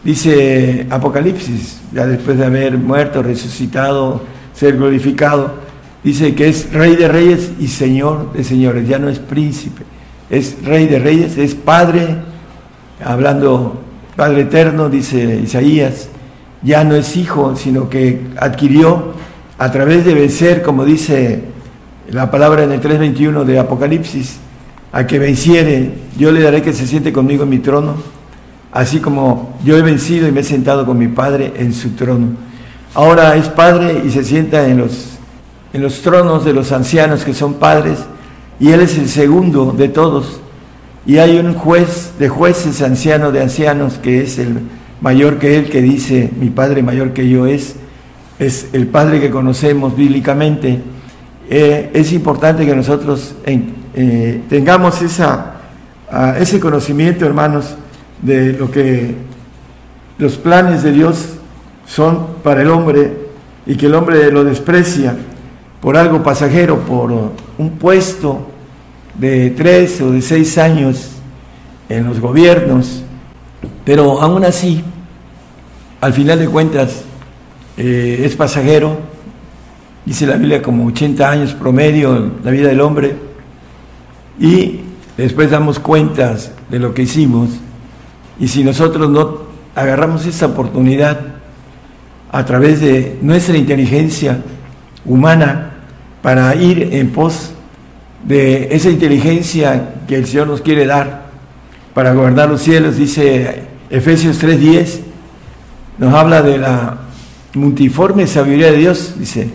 dice 0.03 0.87
Apocalipsis, 0.91 1.81
ya 1.93 2.07
después 2.07 2.39
de 2.39 2.47
haber 2.47 2.77
muerto, 2.79 3.23
resucitado, 3.23 4.23
ser 4.53 4.77
glorificado, 4.77 5.55
dice 6.03 6.35
que 6.35 6.49
es 6.49 6.73
rey 6.73 6.97
de 6.97 7.09
reyes 7.09 7.53
y 7.59 7.69
señor 7.69 8.33
de 8.33 8.45
señores, 8.45 8.89
ya 8.89 8.99
no 8.99 9.09
es 9.09 9.19
príncipe, 9.19 9.85
es 10.31 10.65
rey 10.65 10.87
de 10.87 10.99
reyes, 10.99 11.39
es 11.39 11.55
padre, 11.55 12.17
hablando 13.03 13.85
Padre 14.17 14.43
eterno, 14.43 14.89
dice 14.89 15.41
Isaías, 15.43 16.09
ya 16.63 16.85
no 16.85 16.95
es 16.95 17.17
hijo, 17.17 17.57
sino 17.57 17.89
que 17.89 18.29
adquirió 18.37 19.13
a 19.59 19.73
través 19.73 20.05
de 20.05 20.15
vencer, 20.15 20.63
como 20.63 20.85
dice 20.85 21.43
la 22.11 22.31
palabra 22.31 22.63
en 22.63 22.73
el 22.73 22.81
3.21 22.81 23.45
de 23.45 23.59
Apocalipsis, 23.59 24.39
a 24.95 25.07
que 25.07 25.19
venciere, 25.19 25.91
yo 26.17 26.33
le 26.33 26.41
daré 26.41 26.63
que 26.63 26.73
se 26.73 26.87
siente 26.87 27.13
conmigo 27.13 27.43
en 27.43 27.51
mi 27.51 27.59
trono, 27.59 27.97
así 28.73 29.01
como 29.01 29.59
yo 29.63 29.77
he 29.77 29.83
vencido 29.83 30.27
y 30.27 30.33
me 30.33 30.41
he 30.41 30.45
sentado 30.45 30.87
con 30.87 30.97
mi 30.97 31.09
Padre 31.09 31.53
en 31.57 31.75
su 31.75 31.91
trono. 31.91 32.29
Ahora 32.95 33.37
es 33.37 33.49
Padre 33.49 34.03
y 34.07 34.11
se 34.11 34.25
sienta 34.25 34.67
en 34.67 34.79
los, 34.79 35.19
en 35.73 35.83
los 35.83 36.01
tronos 36.01 36.47
de 36.47 36.55
los 36.55 36.73
ancianos 36.73 37.25
que 37.25 37.35
son 37.35 37.55
padres, 37.55 37.99
y 38.59 38.71
Él 38.71 38.81
es 38.81 38.97
el 38.97 39.09
segundo 39.09 39.75
de 39.77 39.89
todos 39.89 40.41
y 41.07 41.19
hay 41.19 41.37
un 41.39 41.55
juez 41.55 42.13
de 42.19 42.29
jueces, 42.31 42.81
anciano 42.81 43.31
de 43.31 43.43
ancianos, 43.43 43.99
que 43.99 44.23
es 44.23 44.39
el 44.39 44.61
mayor 45.03 45.39
que 45.39 45.59
él, 45.59 45.69
que 45.69 45.83
dice, 45.83 46.31
mi 46.41 46.49
padre 46.49 46.83
mayor 46.83 47.13
que 47.13 47.29
yo 47.29 47.47
es, 47.47 47.77
es 48.39 48.69
el 48.73 48.87
padre 48.87 49.21
que 49.21 49.31
conocemos 49.31 49.95
bíblicamente. 49.95 50.81
Eh, 51.51 51.91
es 51.93 52.13
importante 52.13 52.65
que 52.65 52.75
nosotros 52.75 53.35
eh, 53.95 54.43
tengamos 54.49 55.01
esa, 55.03 55.55
ese 56.39 56.61
conocimiento, 56.61 57.27
hermanos, 57.27 57.77
de 58.23 58.53
lo 58.53 58.71
que 58.71 59.15
los 60.19 60.37
planes 60.37 60.83
de 60.83 60.93
Dios 60.93 61.35
son 61.87 62.27
para 62.43 62.63
el 62.63 62.71
hombre 62.71 63.17
y 63.67 63.77
que 63.77 63.87
el 63.87 63.95
hombre 63.95 64.31
lo 64.31 64.45
desprecia 64.45 65.17
por 65.81 65.97
algo 65.97 66.23
pasajero, 66.23 66.79
por 66.81 67.13
un 67.59 67.71
puesto, 67.79 68.49
de 69.19 69.51
tres 69.51 70.01
o 70.01 70.11
de 70.11 70.21
seis 70.23 70.59
años 70.59 71.11
en 71.89 72.05
los 72.05 72.21
gobiernos, 72.21 73.03
pero 73.85 74.21
aún 74.21 74.45
así, 74.45 74.83
al 76.01 76.13
final 76.13 76.39
de 76.39 76.49
cuentas, 76.49 77.05
eh, 77.77 78.23
es 78.25 78.35
pasajero, 78.35 78.99
dice 80.05 80.27
la 80.27 80.37
Biblia 80.37 80.63
como 80.63 80.87
80 80.87 81.31
años 81.31 81.53
promedio 81.55 82.33
la 82.43 82.51
vida 82.51 82.69
del 82.69 82.81
hombre, 82.81 83.17
y 84.39 84.81
después 85.17 85.51
damos 85.51 85.79
cuentas 85.79 86.53
de 86.69 86.79
lo 86.79 86.95
que 86.95 87.03
hicimos, 87.03 87.51
y 88.39 88.49
si 88.49 88.65
nosotros 88.65 89.09
no 89.11 89.45
agarramos 89.75 90.27
esa 90.27 90.47
oportunidad 90.47 91.21
a 92.33 92.45
través 92.45 92.81
de 92.81 93.19
nuestra 93.23 93.57
inteligencia 93.57 94.43
humana 95.05 95.71
para 96.23 96.55
ir 96.57 96.89
en 96.93 97.11
pos 97.11 97.53
de 98.25 98.75
esa 98.75 98.91
inteligencia 98.91 99.95
que 100.09 100.17
el 100.17 100.27
Señor 100.27 100.49
nos 100.49 100.63
quiere 100.63 100.87
dar 100.87 101.25
para 101.93 102.13
gobernar 102.13 102.49
los 102.49 102.63
cielos, 102.63 102.97
dice 102.97 103.63
Efesios 103.91 104.43
3:10, 104.43 105.01
nos 105.99 106.13
habla 106.13 106.43
de 106.43 106.59
la 106.59 106.99
multiforme 107.55 108.27
sabiduría 108.27 108.73
de 108.73 108.79
Dios, 108.79 109.15
dice, 109.17 109.49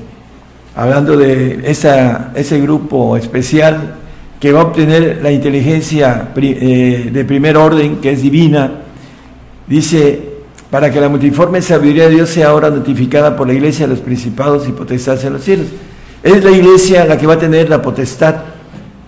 hablando 0.76 1.18
de 1.18 1.60
esa, 1.66 2.32
ese 2.36 2.62
grupo 2.62 3.18
especial 3.18 3.99
que 4.40 4.54
va 4.54 4.62
a 4.62 4.64
obtener 4.64 5.20
la 5.22 5.32
inteligencia 5.32 6.30
eh, 6.36 7.10
de 7.12 7.26
primer 7.26 7.58
orden, 7.58 7.98
que 7.98 8.12
es 8.12 8.22
divina, 8.22 8.72
dice, 9.68 10.30
para 10.72 10.92
que 10.92 11.02
la 11.02 11.10
multiforme 11.10 11.62
sabiduría 11.62 12.08
de 12.08 12.16
Dios 12.16 12.30
sea 12.30 12.50
ahora 12.50 12.70
notificada 12.70 13.36
por 13.36 13.48
la 13.48 13.54
iglesia 13.54 13.86
de 13.86 13.94
los 13.94 14.02
principados 14.02 14.68
y 14.68 14.72
potestades 14.72 15.26
en 15.26 15.34
los 15.34 15.44
cielos. 15.44 15.68
Es 16.24 16.44
la 16.44 16.52
iglesia 16.52 17.06
la 17.06 17.18
que 17.18 17.28
va 17.28 17.34
a 17.34 17.40
tener 17.40 17.70
la 17.70 17.82
potestad 17.82 18.36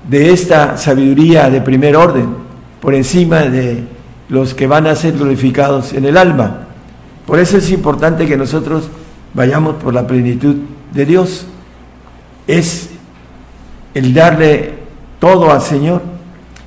de 0.10 0.32
esta 0.32 0.76
sabiduría 0.78 1.50
de 1.50 1.62
primer 1.62 1.96
orden, 1.96 2.28
por 2.82 2.94
encima 2.94 3.42
de 3.42 3.84
los 4.28 4.54
que 4.54 4.68
van 4.68 4.88
a 4.88 4.96
ser 4.96 5.14
glorificados 5.14 5.94
en 5.94 6.06
el 6.06 6.18
alma. 6.18 6.68
Por 7.26 7.40
eso 7.40 7.58
es 7.58 7.70
importante 7.72 8.28
que 8.28 8.36
nosotros 8.36 8.90
vayamos 9.34 9.76
por 9.76 9.94
la 9.94 10.08
plenitud 10.08 10.56
de 10.94 11.06
Dios. 11.06 11.46
Es 12.48 12.90
el 13.94 14.14
darle 14.14 14.81
todo 15.22 15.52
al 15.52 15.62
Señor 15.62 16.02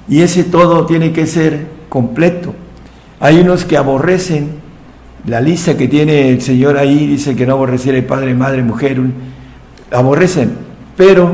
y 0.08 0.22
ese 0.22 0.44
todo 0.44 0.86
tiene 0.86 1.12
que 1.12 1.26
ser 1.26 1.66
completo. 1.88 2.54
Hay 3.18 3.40
unos 3.40 3.64
que 3.64 3.76
aborrecen 3.76 4.62
la 5.26 5.40
lista 5.40 5.76
que 5.76 5.88
tiene 5.88 6.30
el 6.30 6.40
Señor 6.40 6.78
ahí, 6.78 7.08
dice 7.08 7.34
que 7.34 7.46
no 7.46 7.54
aborreciera 7.54 8.00
padre, 8.06 8.32
madre, 8.32 8.62
mujer, 8.62 9.00
aborrecen, 9.90 10.52
pero 10.96 11.32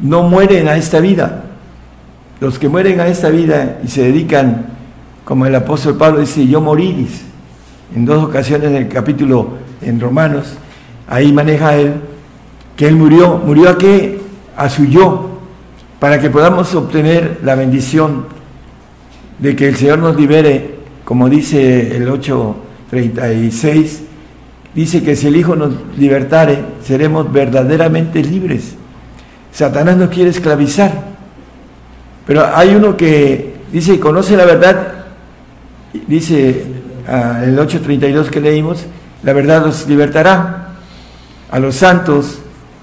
no 0.00 0.22
mueren 0.22 0.68
a 0.68 0.76
esta 0.76 1.00
vida. 1.00 1.44
Los 2.40 2.58
que 2.58 2.70
mueren 2.70 3.00
a 3.00 3.08
esta 3.08 3.28
vida 3.28 3.78
y 3.84 3.88
se 3.88 4.04
dedican, 4.04 4.68
como 5.26 5.44
el 5.44 5.54
apóstol 5.54 5.98
Pablo 5.98 6.20
dice, 6.20 6.46
yo 6.46 6.62
moriris, 6.62 7.24
en 7.94 8.06
dos 8.06 8.24
ocasiones 8.24 8.70
en 8.70 8.76
el 8.76 8.88
capítulo 8.88 9.50
en 9.82 10.00
Romanos, 10.00 10.54
ahí 11.08 11.30
maneja 11.30 11.76
él, 11.76 11.94
que 12.74 12.88
él 12.88 12.96
murió, 12.96 13.36
murió 13.36 13.68
a 13.68 13.76
qué? 13.76 14.18
A 14.56 14.70
su 14.70 14.86
yo, 14.86 15.37
para 16.00 16.20
que 16.20 16.30
podamos 16.30 16.74
obtener 16.74 17.40
la 17.42 17.54
bendición 17.54 18.26
de 19.38 19.56
que 19.56 19.68
el 19.68 19.76
Señor 19.76 19.98
nos 19.98 20.16
libere, 20.16 20.76
como 21.04 21.28
dice 21.28 21.96
el 21.96 22.08
8.36, 22.08 23.98
dice 24.74 25.02
que 25.02 25.16
si 25.16 25.26
el 25.28 25.36
Hijo 25.36 25.56
nos 25.56 25.72
libertare, 25.96 26.58
seremos 26.82 27.32
verdaderamente 27.32 28.22
libres. 28.22 28.74
Satanás 29.52 29.96
no 29.96 30.08
quiere 30.08 30.30
esclavizar. 30.30 30.92
Pero 32.26 32.46
hay 32.54 32.74
uno 32.74 32.96
que 32.96 33.56
dice, 33.72 33.98
conoce 33.98 34.36
la 34.36 34.44
verdad, 34.44 35.06
dice 36.06 36.64
ah, 37.08 37.40
el 37.42 37.58
8.32 37.58 38.28
que 38.28 38.40
leímos, 38.40 38.84
la 39.22 39.32
verdad 39.32 39.64
los 39.64 39.88
libertará. 39.88 40.64
A 41.50 41.58
los 41.58 41.76
santos, 41.76 42.40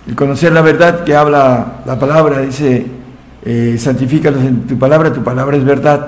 el 0.07 0.15
conocer 0.15 0.51
la 0.51 0.61
verdad 0.61 1.03
que 1.03 1.15
habla 1.15 1.83
la 1.85 1.99
palabra, 1.99 2.39
dice, 2.39 2.87
eh, 3.45 3.77
santifícalos 3.77 4.43
en 4.43 4.61
tu 4.61 4.77
palabra, 4.77 5.13
tu 5.13 5.23
palabra 5.23 5.55
es 5.55 5.63
verdad. 5.63 6.07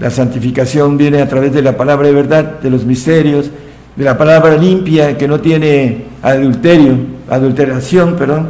La 0.00 0.10
santificación 0.10 0.96
viene 0.96 1.22
a 1.22 1.28
través 1.28 1.52
de 1.52 1.62
la 1.62 1.76
palabra 1.76 2.08
de 2.08 2.14
verdad, 2.14 2.60
de 2.60 2.68
los 2.68 2.84
misterios, 2.84 3.50
de 3.94 4.04
la 4.04 4.18
palabra 4.18 4.56
limpia 4.56 5.16
que 5.16 5.28
no 5.28 5.40
tiene 5.40 6.06
adulterio, 6.20 6.96
adulteración, 7.30 8.16
perdón, 8.16 8.48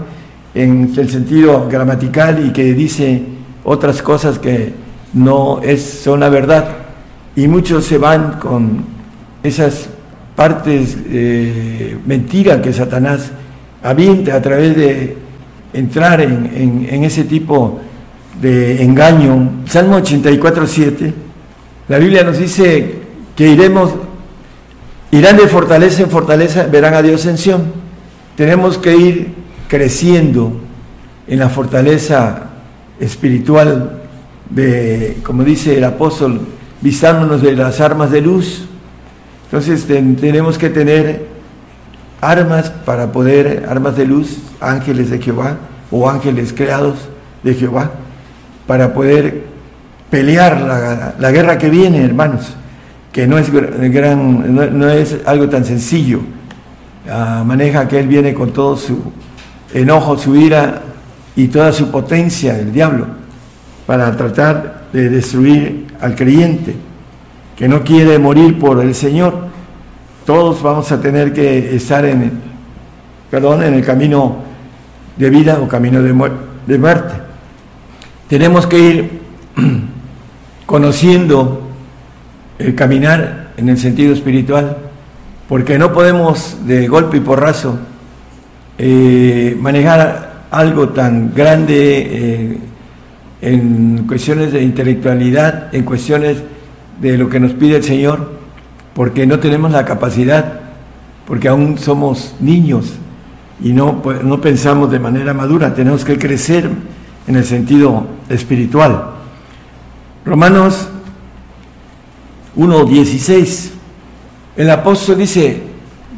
en 0.54 0.92
el 0.96 1.10
sentido 1.10 1.68
gramatical 1.70 2.46
y 2.46 2.50
que 2.50 2.72
dice 2.72 3.22
otras 3.62 4.00
cosas 4.00 4.38
que 4.38 4.72
no 5.12 5.60
es, 5.62 5.82
son 5.82 6.20
la 6.20 6.28
verdad. 6.30 6.68
Y 7.36 7.46
muchos 7.46 7.84
se 7.84 7.98
van 7.98 8.38
con 8.40 8.84
esas 9.42 9.88
partes 10.34 10.96
eh, 11.08 11.96
mentiras 12.06 12.60
que 12.60 12.72
Satanás 12.72 13.30
avienta 13.82 14.34
a 14.34 14.42
través 14.42 14.76
de 14.76 15.16
entrar 15.72 16.20
en, 16.20 17.04
ese 17.04 17.24
tipo 17.24 17.80
de 17.80 17.93
engaño. 18.42 19.62
Salmo 19.66 19.96
84, 19.96 20.66
7. 20.66 21.14
La 21.88 21.98
Biblia 21.98 22.24
nos 22.24 22.38
dice 22.38 22.94
que 23.36 23.48
iremos, 23.48 23.90
irán 25.10 25.36
de 25.36 25.48
fortaleza 25.48 26.02
en 26.02 26.10
fortaleza, 26.10 26.66
verán 26.66 26.94
a 26.94 27.02
Dios 27.02 27.26
en 27.26 27.38
Sión. 27.38 27.64
Tenemos 28.36 28.78
que 28.78 28.96
ir 28.96 29.34
creciendo 29.68 30.60
en 31.26 31.38
la 31.38 31.48
fortaleza 31.48 32.50
espiritual 33.00 34.02
de, 34.50 35.18
como 35.24 35.44
dice 35.44 35.76
el 35.76 35.84
apóstol, 35.84 36.40
vistándonos 36.80 37.42
de 37.42 37.56
las 37.56 37.80
armas 37.80 38.10
de 38.10 38.20
luz. 38.20 38.66
Entonces 39.44 39.86
tenemos 39.86 40.58
que 40.58 40.70
tener 40.70 41.26
armas 42.20 42.70
para 42.70 43.12
poder, 43.12 43.66
armas 43.68 43.96
de 43.96 44.06
luz, 44.06 44.38
ángeles 44.60 45.10
de 45.10 45.20
Jehová 45.20 45.58
o 45.90 46.08
ángeles 46.08 46.52
creados 46.52 46.96
de 47.42 47.54
Jehová, 47.54 47.92
para 48.66 48.92
poder 48.92 49.44
pelear 50.10 51.14
la, 51.18 51.30
guerra 51.30 51.58
que 51.58 51.70
viene, 51.70 52.04
hermanos, 52.04 52.54
que 53.12 53.26
no 53.26 53.38
es, 53.38 53.50
gran, 53.52 54.78
no, 54.78 54.88
es 54.88 55.18
algo 55.26 55.48
tan 55.48 55.64
sencillo. 55.64 56.20
Ah, 57.10 57.42
maneja 57.44 57.86
que 57.86 58.00
él 58.00 58.08
viene 58.08 58.32
con 58.32 58.52
todo 58.52 58.76
su 58.76 59.12
enojo, 59.72 60.16
su 60.16 60.36
ira 60.36 60.82
y 61.36 61.48
toda 61.48 61.72
su 61.72 61.90
potencia, 61.90 62.58
el 62.58 62.72
diablo, 62.72 63.06
para 63.86 64.16
tratar 64.16 64.84
de 64.92 65.10
destruir 65.10 65.86
al 66.00 66.14
creyente 66.14 66.76
que 67.56 67.68
no 67.68 67.82
quiere 67.82 68.18
morir 68.18 68.58
por 68.58 68.82
el 68.82 68.94
Señor 68.94 69.54
todos 70.24 70.62
vamos 70.62 70.90
a 70.90 71.00
tener 71.00 71.32
que 71.32 71.76
estar 71.76 72.04
en, 72.04 72.32
perdón, 73.30 73.62
en 73.62 73.74
el 73.74 73.84
camino 73.84 74.36
de 75.16 75.28
vida 75.28 75.58
o 75.60 75.68
camino 75.68 76.00
de 76.02 76.78
muerte. 76.78 77.23
Tenemos 78.28 78.66
que 78.66 78.78
ir 78.78 79.20
conociendo 80.66 81.60
el 82.58 82.74
caminar 82.74 83.52
en 83.56 83.68
el 83.68 83.78
sentido 83.78 84.12
espiritual, 84.14 84.78
porque 85.48 85.78
no 85.78 85.92
podemos 85.92 86.66
de 86.66 86.88
golpe 86.88 87.18
y 87.18 87.20
porrazo 87.20 87.78
eh, 88.78 89.56
manejar 89.60 90.44
algo 90.50 90.88
tan 90.88 91.34
grande 91.34 91.74
eh, 91.76 92.58
en 93.42 94.06
cuestiones 94.06 94.52
de 94.52 94.62
intelectualidad, 94.62 95.74
en 95.74 95.84
cuestiones 95.84 96.42
de 97.00 97.18
lo 97.18 97.28
que 97.28 97.40
nos 97.40 97.52
pide 97.52 97.76
el 97.76 97.84
Señor, 97.84 98.32
porque 98.94 99.26
no 99.26 99.38
tenemos 99.38 99.70
la 99.70 99.84
capacidad, 99.84 100.60
porque 101.26 101.48
aún 101.48 101.76
somos 101.76 102.34
niños 102.40 102.94
y 103.62 103.72
no, 103.72 104.02
no 104.22 104.40
pensamos 104.40 104.90
de 104.90 104.98
manera 104.98 105.34
madura, 105.34 105.74
tenemos 105.74 106.04
que 106.04 106.18
crecer 106.18 106.70
en 107.26 107.36
el 107.36 107.44
sentido 107.44 108.06
espiritual. 108.28 109.10
Romanos 110.24 110.88
1.16, 112.56 113.70
el 114.56 114.70
apóstol 114.70 115.18
dice, 115.18 115.62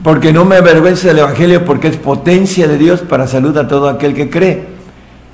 porque 0.02 0.32
no 0.32 0.44
me 0.44 0.56
avergüenza 0.56 1.08
del 1.08 1.18
Evangelio, 1.18 1.64
porque 1.64 1.88
es 1.88 1.96
potencia 1.96 2.68
de 2.68 2.78
Dios 2.78 3.00
para 3.00 3.26
salud 3.26 3.56
a 3.56 3.66
todo 3.66 3.88
aquel 3.88 4.14
que 4.14 4.30
cree, 4.30 4.64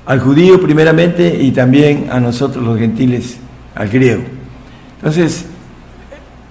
al 0.05 0.19
judío 0.19 0.61
primeramente 0.61 1.37
y 1.41 1.51
también 1.51 2.07
a 2.11 2.19
nosotros 2.19 2.63
los 2.63 2.77
gentiles, 2.79 3.37
al 3.75 3.89
griego. 3.89 4.23
Entonces, 4.97 5.45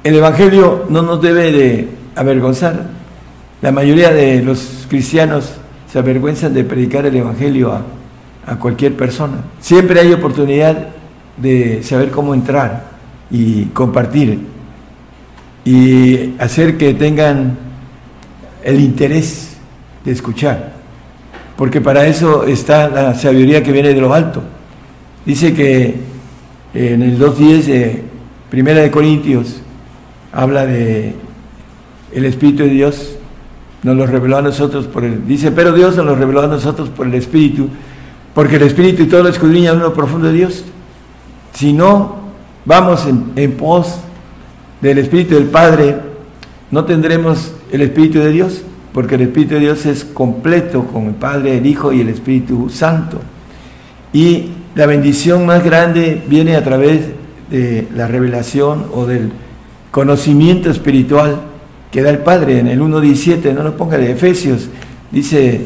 el 0.04 0.14
Evangelio 0.16 0.86
no 0.88 1.02
nos 1.02 1.22
debe 1.22 1.52
de 1.52 1.88
avergonzar. 2.16 2.86
La 3.62 3.72
mayoría 3.72 4.10
de 4.10 4.42
los 4.42 4.86
cristianos 4.88 5.54
se 5.90 5.98
avergüenzan 5.98 6.52
de 6.52 6.64
predicar 6.64 7.06
el 7.06 7.16
Evangelio 7.16 7.72
a, 7.72 7.82
cualquier 8.58 8.96
persona. 8.96 9.44
Siempre 9.60 10.00
hay 10.00 10.12
oportunidad 10.12 10.88
de 11.36 11.82
saber 11.82 12.10
cómo 12.10 12.34
entrar 12.34 12.90
y 13.30 13.66
compartir 13.66 14.40
y 15.64 16.34
hacer 16.38 16.76
que 16.76 16.94
tengan 16.94 17.56
el 18.64 18.80
interés 18.80 19.56
de 20.04 20.12
escuchar. 20.12 20.72
Porque 21.56 21.80
para 21.80 22.06
eso 22.06 22.44
está 22.44 22.88
la 22.88 23.14
sabiduría 23.14 23.62
que 23.62 23.72
viene 23.72 23.94
de 23.94 24.00
lo 24.00 24.12
alto. 24.12 24.42
Dice 25.24 25.54
que 25.54 25.96
en 26.74 27.02
el 27.02 27.18
2.10 27.18 27.64
de 27.64 28.02
Primera 28.50 28.80
de 28.80 28.90
Corintios, 28.90 29.62
habla 30.32 30.66
de 30.66 31.14
el 32.12 32.24
Espíritu 32.24 32.64
de 32.64 32.70
Dios, 32.70 33.16
nos 33.82 33.96
lo 33.96 34.06
reveló 34.06 34.38
a 34.38 34.42
nosotros 34.42 34.86
por 34.86 35.04
el, 35.04 35.26
dice, 35.26 35.50
pero 35.50 35.72
Dios 35.72 35.96
nos 35.96 36.06
lo 36.06 36.14
reveló 36.14 36.42
a 36.42 36.46
nosotros 36.46 36.88
por 36.88 37.06
el 37.06 37.14
Espíritu, 37.14 37.68
porque 38.34 38.56
el 38.56 38.62
Espíritu 38.62 39.02
y 39.02 39.06
todo 39.06 39.22
lo 39.22 39.28
escudriña 39.28 39.72
en 39.72 39.80
lo 39.80 39.92
profundo 39.92 40.28
de 40.28 40.34
Dios. 40.34 40.64
Si 41.52 41.72
no 41.72 42.16
vamos 42.64 43.06
en, 43.06 43.52
pos 43.52 43.98
del 44.80 44.98
Espíritu 44.98 45.34
del 45.34 45.46
Padre, 45.46 45.96
no 46.70 46.84
tendremos 46.84 47.52
el 47.70 47.82
Espíritu 47.82 48.18
de 48.20 48.30
Dios, 48.30 48.62
porque 48.92 49.16
el 49.16 49.22
Espíritu 49.22 49.54
de 49.54 49.60
Dios 49.60 49.86
es 49.86 50.04
completo 50.04 50.84
con 50.86 51.06
el 51.06 51.14
Padre, 51.14 51.58
el 51.58 51.66
Hijo 51.66 51.92
y 51.92 52.00
el 52.00 52.08
Espíritu 52.08 52.68
Santo. 52.70 53.20
Y 54.12 54.50
la 54.74 54.86
bendición 54.86 55.44
más 55.44 55.62
grande 55.62 56.22
viene 56.26 56.56
a 56.56 56.64
través 56.64 57.08
de 57.50 57.86
la 57.94 58.08
revelación 58.08 58.86
o 58.94 59.06
del 59.06 59.30
conocimiento 59.90 60.70
espiritual 60.70 61.42
que 61.90 62.00
da 62.00 62.08
el 62.08 62.18
Padre 62.18 62.58
en 62.58 62.68
el 62.68 62.80
1.17, 62.80 63.52
no 63.52 63.62
lo 63.62 63.76
ponga 63.76 63.98
de 63.98 64.10
Efesios, 64.12 64.70
dice 65.10 65.60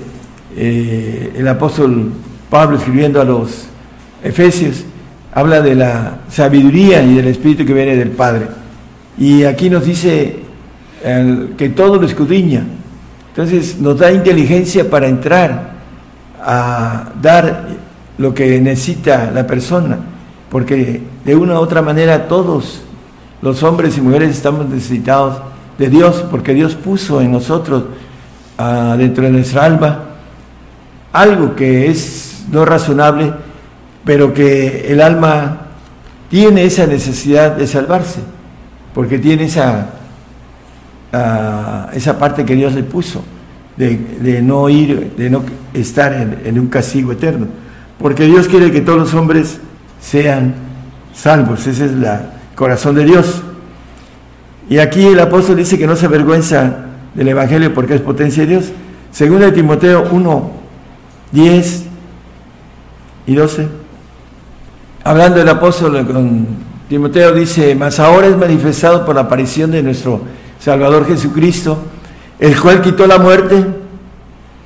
eh, 0.57 1.33
el 1.37 1.47
apóstol 1.47 2.11
Pablo 2.57 2.79
escribiendo 2.79 3.21
a 3.21 3.25
los 3.27 3.67
Efesios, 4.25 4.83
habla 5.35 5.61
de 5.61 5.75
la 5.75 6.21
sabiduría 6.31 7.03
y 7.03 7.13
del 7.13 7.27
Espíritu 7.27 7.67
que 7.67 7.75
viene 7.75 7.97
del 7.97 8.13
Padre. 8.13 8.47
Y 9.19 9.45
aquí 9.45 9.69
nos 9.69 9.85
dice 9.85 10.37
que 11.59 11.69
todo 11.69 11.97
lo 11.97 12.07
escudriña. 12.07 12.65
Entonces 13.29 13.79
nos 13.79 13.99
da 13.99 14.11
inteligencia 14.11 14.89
para 14.89 15.07
entrar 15.07 15.73
a 16.43 17.11
dar 17.21 17.69
lo 18.17 18.33
que 18.33 18.59
necesita 18.59 19.31
la 19.31 19.47
persona, 19.47 19.99
porque 20.49 21.03
de 21.27 21.37
una 21.37 21.61
u 21.61 21.63
otra 21.63 21.83
manera 21.83 22.27
todos 22.27 22.81
los 23.43 23.63
hombres 23.63 23.99
y 23.99 24.01
mujeres 24.01 24.31
estamos 24.31 24.67
necesitados 24.67 25.43
de 25.77 25.91
Dios, 25.91 26.25
porque 26.31 26.55
Dios 26.55 26.75
puso 26.75 27.21
en 27.21 27.33
nosotros, 27.33 27.85
ah, 28.57 28.95
dentro 28.97 29.25
de 29.25 29.31
nuestra 29.31 29.67
alma, 29.67 30.05
algo 31.13 31.55
que 31.55 31.91
es 31.91 32.36
no 32.51 32.65
razonable, 32.65 33.33
pero 34.05 34.33
que 34.33 34.87
el 34.93 35.01
alma 35.01 35.69
tiene 36.31 36.65
esa 36.65 36.87
necesidad 36.87 37.57
de 37.57 37.67
salvarse, 37.67 38.21
porque 38.95 39.19
tiene 39.19 39.45
esa, 39.45 39.91
ah, 41.13 41.91
esa 41.93 42.19
parte 42.19 42.45
que 42.45 42.55
Dios 42.55 42.75
le 42.75 42.83
puso, 42.83 43.25
de, 43.77 44.41
no 44.43 44.69
ir, 44.71 45.13
de 45.17 45.29
no 45.29 45.43
estar 45.75 46.13
en, 46.15 46.41
en 46.45 46.59
un 46.59 46.69
castigo 46.69 47.13
eterno, 47.13 47.47
porque 47.99 48.25
Dios 48.25 48.49
quiere 48.49 48.71
que 48.71 48.81
todos 48.81 48.99
los 48.99 49.15
hombres 49.15 49.59
sean 50.01 50.55
salvos, 51.13 51.67
esa 51.67 51.85
es 51.85 51.93
la, 51.93 52.37
corazón 52.57 52.97
de 52.97 53.05
Dios. 53.05 53.43
Y 54.69 54.79
aquí 54.79 55.05
el 55.05 55.21
apóstol 55.21 55.57
dice 55.57 55.79
que 55.79 55.87
no 55.87 55.95
se 55.95 56.07
avergüenza 56.07 56.87
del 57.15 57.29
Evangelio 57.29 57.73
porque 57.73 57.95
es 57.95 58.01
potencia 58.01 58.43
de 58.43 58.49
Dios. 58.49 58.73
Según 59.13 59.41
de 59.41 59.53
Timoteo 59.53 60.09
1, 60.11 60.51
10 61.31 61.86
y 63.27 63.35
12. 63.35 63.69
Hablando 65.05 65.41
el 65.41 65.49
apóstol 65.49 66.07
con 66.07 66.47
Timoteo 66.89 67.33
dice, 67.33 67.75
mas 67.75 67.99
ahora 67.99 68.29
es 68.29 68.37
manifestado 68.37 69.05
por 69.05 69.15
la 69.15 69.23
aparición 69.23 69.71
de 69.71 69.83
nuestro 69.83 70.21
Salvador 70.61 71.07
Jesucristo, 71.07 71.79
el 72.39 72.61
cual 72.61 72.81
quitó 72.81 73.07
la 73.07 73.19
muerte. 73.19 73.65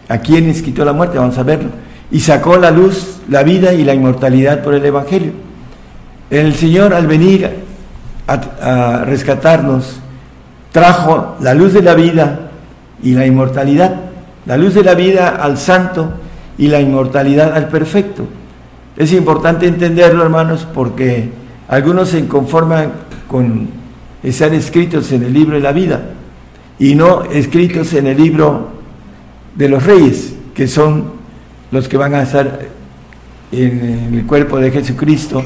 ¿A 0.09 0.19
quiénes 0.19 0.61
quitó 0.61 0.85
la 0.85 0.93
muerte? 0.93 1.19
Vamos 1.19 1.39
a 1.39 1.43
verlo. 1.43 1.71
Y 2.11 2.21
sacó 2.21 2.57
la 2.57 2.71
luz, 2.71 3.21
la 3.29 3.43
vida 3.43 3.73
y 3.73 3.85
la 3.85 3.95
inmortalidad 3.95 4.63
por 4.63 4.75
el 4.75 4.85
Evangelio. 4.85 5.33
El 6.31 6.55
Señor 6.55 6.95
al 6.95 7.07
venir 7.07 7.49
a, 8.27 9.05
rescatarnos, 9.05 10.01
trajo 10.73 11.37
la 11.41 11.55
luz 11.55 11.73
de 11.73 11.83
la 11.83 11.95
vida 11.95 12.51
y 13.03 13.15
la 13.15 13.27
inmortalidad, 13.27 13.95
la 14.47 14.57
luz 14.57 14.75
de 14.75 14.85
la 14.85 14.95
vida 14.95 15.29
al 15.29 15.59
santo 15.59 16.13
y 16.59 16.69
la 16.69 16.81
inmortalidad 16.81 17.55
al 17.55 17.69
perfecto. 17.69 18.27
Es 19.01 19.15
importante 19.15 19.67
entenderlo, 19.67 20.23
hermanos, 20.23 20.69
porque 20.75 21.31
algunos 21.69 22.11
se 22.11 22.29
conforman 22.29 22.93
con 23.29 23.71
estar 24.23 24.53
escritos 24.53 25.11
en 25.13 25.23
el 25.23 25.33
libro 25.33 25.55
de 25.55 25.63
la 25.63 25.73
vida 25.73 26.11
y 26.79 26.95
no 26.95 27.23
escritos 27.25 27.95
en 27.95 28.09
el 28.09 28.19
libro 28.19 28.73
de 29.57 29.71
los 29.71 29.85
reyes, 29.85 30.35
que 30.53 30.69
son 30.69 31.13
los 31.71 31.89
que 31.89 31.97
van 31.97 32.13
a 32.13 32.25
estar 32.25 32.61
en 33.53 34.17
el 34.19 34.27
cuerpo 34.27 34.59
de 34.59 34.71
Jesucristo 34.71 35.43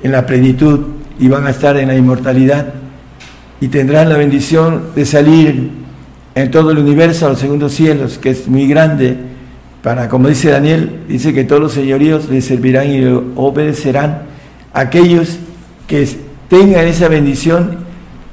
en 0.00 0.12
la 0.12 0.24
plenitud 0.24 0.78
y 1.18 1.26
van 1.26 1.44
a 1.44 1.50
estar 1.50 1.76
en 1.78 1.88
la 1.88 1.96
inmortalidad 1.96 2.72
y 3.60 3.66
tendrán 3.66 4.10
la 4.10 4.16
bendición 4.16 4.90
de 4.94 5.04
salir 5.04 5.70
en 6.36 6.50
todo 6.52 6.70
el 6.70 6.78
universo 6.78 7.26
a 7.26 7.30
los 7.30 7.40
segundos 7.40 7.72
cielos, 7.72 8.16
que 8.16 8.30
es 8.30 8.46
muy 8.46 8.68
grande, 8.68 9.34
para, 9.86 10.08
como 10.08 10.26
dice 10.26 10.50
Daniel, 10.50 11.02
dice 11.06 11.32
que 11.32 11.44
todos 11.44 11.62
los 11.62 11.72
señoríos 11.72 12.28
le 12.28 12.40
servirán 12.40 12.90
y 12.90 12.98
le 13.02 13.20
obedecerán 13.36 14.22
aquellos 14.72 15.38
que 15.86 16.08
tengan 16.48 16.88
esa 16.88 17.06
bendición, 17.06 17.76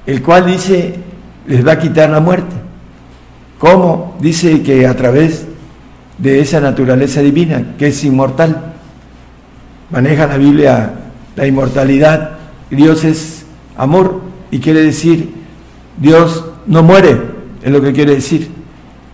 el 0.07 0.23
cual 0.23 0.47
dice 0.47 0.95
les 1.45 1.63
va 1.63 1.73
a 1.73 1.79
quitar 1.79 2.09
la 2.09 2.21
muerte. 2.21 2.55
¿Cómo? 3.59 4.17
Dice 4.19 4.63
que 4.63 4.87
a 4.87 4.95
través 4.95 5.45
de 6.17 6.39
esa 6.39 6.59
naturaleza 6.59 7.21
divina, 7.21 7.75
que 7.77 7.89
es 7.89 8.03
inmortal. 8.03 8.73
Maneja 9.91 10.25
la 10.25 10.37
Biblia 10.37 10.93
la 11.35 11.45
inmortalidad. 11.45 12.31
Dios 12.71 13.03
es 13.03 13.45
amor 13.77 14.21
y 14.49 14.57
quiere 14.57 14.81
decir, 14.81 15.31
Dios 15.99 16.45
no 16.65 16.81
muere, 16.81 17.15
es 17.61 17.71
lo 17.71 17.79
que 17.79 17.93
quiere 17.93 18.15
decir. 18.15 18.49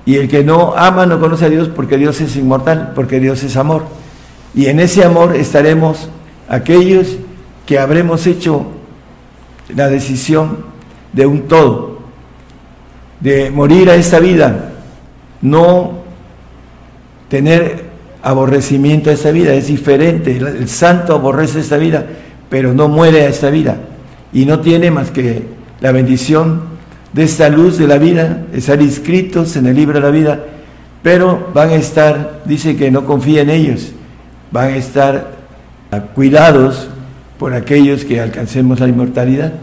Y 0.10 0.16
el 0.16 0.28
que 0.28 0.44
no 0.44 0.74
ama 0.76 1.06
no 1.06 1.20
conoce 1.20 1.46
a 1.46 1.50
Dios 1.50 1.68
porque 1.68 1.96
Dios 1.96 2.20
es 2.20 2.36
inmortal, 2.36 2.94
porque 2.96 3.20
Dios 3.20 3.44
es 3.44 3.56
amor. 3.56 3.84
Y 4.56 4.66
en 4.66 4.80
ese 4.80 5.04
amor 5.04 5.36
estaremos 5.36 6.10
aquellos 6.48 7.18
que 7.68 7.78
habremos 7.78 8.26
hecho 8.26 8.66
la 9.76 9.88
decisión 9.88 10.66
de 11.14 11.28
un 11.28 11.42
todo, 11.42 12.00
de 13.20 13.52
morir 13.52 13.88
a 13.92 13.94
esta 13.98 14.20
vida, 14.20 14.72
no 15.44 16.00
tener 17.28 17.84
aborrecimiento 18.24 19.12
a 19.12 19.14
esta 19.14 19.30
vida, 19.30 19.54
es 19.54 19.68
diferente, 19.68 20.38
el 20.38 20.70
santo 20.70 21.14
aborrece 21.14 21.60
esta 21.60 21.78
vida, 21.78 22.04
pero 22.50 22.74
no 22.74 22.90
muere 22.90 23.22
a 23.22 23.30
esta 23.30 23.52
vida 23.52 23.78
y 24.34 24.46
no 24.46 24.60
tiene 24.60 24.90
más 24.90 25.12
que 25.12 25.44
la 25.82 25.92
bendición 25.92 26.64
de 27.14 27.24
esta 27.24 27.50
luz 27.50 27.78
de 27.78 27.88
la 27.88 27.98
vida, 27.98 28.46
estar 28.54 28.82
inscritos 28.82 29.56
en 29.56 29.68
el 29.68 29.76
libro 29.76 29.96
de 29.96 30.06
la 30.06 30.12
vida, 30.12 30.40
pero 31.02 31.50
van 31.54 31.70
a 31.70 31.76
estar, 31.76 32.42
dice 32.46 32.76
que 32.76 32.92
no 32.92 33.06
confía 33.06 33.42
en 33.42 33.50
ellos, 33.50 33.92
van 34.52 34.74
a 34.74 34.78
estar 34.78 35.32
cuidados 36.14 36.90
por 37.38 37.54
aquellos 37.54 38.06
que 38.06 38.20
alcancemos 38.20 38.80
la 38.80 38.88
inmortalidad. 38.88 39.54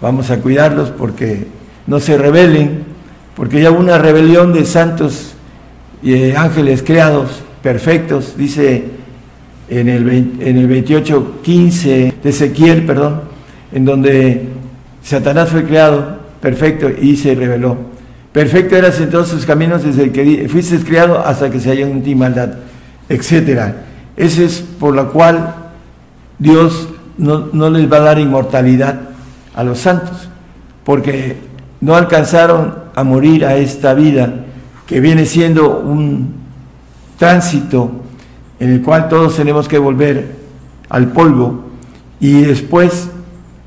Vamos 0.00 0.30
a 0.30 0.38
cuidarlos 0.38 0.90
porque 0.90 1.46
no 1.86 2.00
se 2.00 2.16
rebelen, 2.16 2.84
porque 3.36 3.60
ya 3.62 3.70
hubo 3.70 3.80
una 3.80 3.98
rebelión 3.98 4.52
de 4.52 4.64
santos 4.64 5.34
y 6.02 6.32
ángeles 6.32 6.82
creados 6.82 7.42
perfectos, 7.62 8.36
dice 8.36 8.84
en 9.68 9.88
el, 9.88 10.08
en 10.40 10.58
el 10.58 10.66
28, 10.66 11.40
15 11.42 12.14
de 12.22 12.30
Ezequiel, 12.30 12.84
perdón, 12.84 13.22
en 13.72 13.84
donde 13.84 14.48
Satanás 15.02 15.48
fue 15.48 15.64
creado 15.64 16.23
perfecto 16.44 16.90
y 16.90 17.16
se 17.16 17.34
rebeló. 17.34 17.74
Perfecto 18.30 18.76
eras 18.76 19.00
en 19.00 19.08
todos 19.08 19.28
sus 19.28 19.46
caminos 19.46 19.82
desde 19.82 20.12
que 20.12 20.46
fuiste 20.46 20.78
criado 20.80 21.18
hasta 21.18 21.50
que 21.50 21.58
se 21.58 21.70
haya 21.70 21.86
en 21.88 22.02
ti 22.02 22.14
maldad, 22.14 22.56
etc. 23.08 23.72
Ese 24.14 24.44
es 24.44 24.60
por 24.60 24.94
la 24.94 25.04
cual 25.04 25.54
Dios 26.38 26.90
no, 27.16 27.48
no 27.50 27.70
les 27.70 27.90
va 27.90 27.96
a 27.96 28.00
dar 28.00 28.18
inmortalidad 28.18 29.00
a 29.54 29.64
los 29.64 29.78
santos, 29.78 30.28
porque 30.84 31.38
no 31.80 31.96
alcanzaron 31.96 32.74
a 32.94 33.04
morir 33.04 33.46
a 33.46 33.56
esta 33.56 33.94
vida 33.94 34.44
que 34.86 35.00
viene 35.00 35.24
siendo 35.24 35.78
un 35.78 36.34
tránsito 37.18 37.90
en 38.60 38.70
el 38.70 38.82
cual 38.82 39.08
todos 39.08 39.34
tenemos 39.36 39.66
que 39.66 39.78
volver 39.78 40.36
al 40.90 41.10
polvo 41.10 41.64
y 42.20 42.42
después 42.42 43.08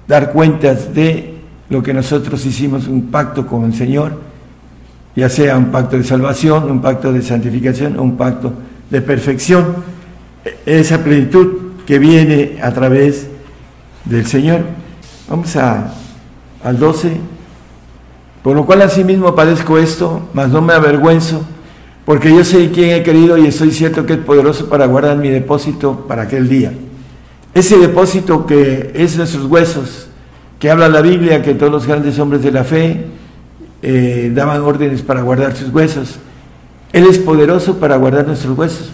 dar 0.07 0.31
cuentas 0.31 0.93
de 0.93 1.36
lo 1.69 1.83
que 1.83 1.93
nosotros 1.93 2.45
hicimos, 2.45 2.87
un 2.87 3.07
pacto 3.07 3.45
con 3.45 3.65
el 3.65 3.73
Señor, 3.73 4.19
ya 5.15 5.29
sea 5.29 5.57
un 5.57 5.71
pacto 5.71 5.97
de 5.97 6.03
salvación, 6.03 6.69
un 6.69 6.81
pacto 6.81 7.11
de 7.11 7.21
santificación, 7.21 7.99
un 7.99 8.17
pacto 8.17 8.53
de 8.89 9.01
perfección, 9.01 9.75
esa 10.65 11.03
plenitud 11.03 11.47
que 11.85 11.99
viene 11.99 12.59
a 12.61 12.71
través 12.71 13.27
del 14.05 14.25
Señor. 14.25 14.61
Vamos 15.29 15.55
a, 15.55 15.93
al 16.63 16.79
12. 16.79 17.17
Por 18.43 18.55
lo 18.55 18.65
cual 18.65 18.81
asimismo 18.81 19.35
padezco 19.35 19.77
esto, 19.77 20.29
mas 20.33 20.49
no 20.49 20.61
me 20.61 20.73
avergüenzo 20.73 21.45
porque 22.07 22.33
yo 22.33 22.45
sé 22.45 22.71
quién 22.71 22.91
he 22.91 23.03
querido 23.03 23.37
y 23.37 23.47
estoy 23.47 23.69
cierto 23.69 24.05
que 24.05 24.13
es 24.13 24.19
poderoso 24.19 24.69
para 24.69 24.85
guardar 24.85 25.17
mi 25.17 25.27
depósito 25.27 26.05
para 26.07 26.21
aquel 26.21 26.47
día. 26.47 26.71
Ese 27.53 27.77
depósito 27.77 28.45
que 28.45 28.93
es 28.95 29.17
nuestros 29.17 29.43
huesos, 29.43 30.07
que 30.59 30.71
habla 30.71 30.89
la 30.89 31.01
Biblia, 31.01 31.41
que 31.41 31.53
todos 31.53 31.71
los 31.71 31.87
grandes 31.87 32.17
hombres 32.19 32.41
de 32.41 32.51
la 32.51 32.63
fe 32.63 33.05
eh, 33.81 34.31
daban 34.33 34.61
órdenes 34.61 35.01
para 35.01 35.21
guardar 35.21 35.55
sus 35.55 35.69
huesos. 35.69 36.19
Él 36.93 37.05
es 37.07 37.19
poderoso 37.19 37.77
para 37.79 37.97
guardar 37.97 38.25
nuestros 38.25 38.57
huesos. 38.57 38.91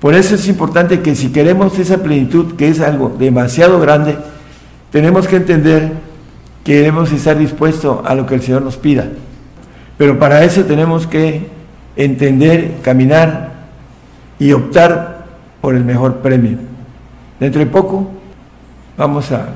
Por 0.00 0.14
eso 0.14 0.34
es 0.34 0.46
importante 0.48 1.00
que 1.00 1.14
si 1.14 1.32
queremos 1.32 1.78
esa 1.78 1.98
plenitud, 2.02 2.54
que 2.56 2.68
es 2.68 2.80
algo 2.80 3.14
demasiado 3.18 3.80
grande, 3.80 4.16
tenemos 4.92 5.26
que 5.26 5.36
entender 5.36 5.92
que 6.62 6.76
debemos 6.76 7.10
estar 7.12 7.38
dispuestos 7.38 8.00
a 8.04 8.14
lo 8.14 8.26
que 8.26 8.34
el 8.34 8.42
Señor 8.42 8.62
nos 8.62 8.76
pida. 8.76 9.08
Pero 9.96 10.18
para 10.18 10.44
eso 10.44 10.64
tenemos 10.64 11.06
que 11.06 11.46
entender, 11.96 12.76
caminar 12.82 13.52
y 14.38 14.52
optar 14.52 15.26
por 15.60 15.74
el 15.74 15.84
mejor 15.84 16.18
premio. 16.18 16.58
Dentro 17.40 17.60
de 17.60 17.66
poco 17.66 18.08
vamos 18.96 19.32
a, 19.32 19.48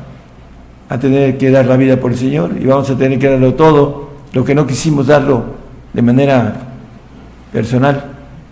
a 0.92 0.98
tener 0.98 1.38
que 1.38 1.50
dar 1.50 1.64
la 1.66 1.76
vida 1.76 1.96
por 1.96 2.12
el 2.12 2.18
Señor 2.18 2.50
y 2.60 2.66
vamos 2.66 2.90
a 2.90 2.96
tener 2.98 3.18
que 3.18 3.30
darlo 3.30 3.54
todo, 3.54 4.10
lo 4.32 4.44
que 4.44 4.54
no 4.54 4.66
quisimos 4.66 5.06
darlo 5.06 5.44
de 5.92 6.02
manera 6.02 6.54
personal. 7.52 8.04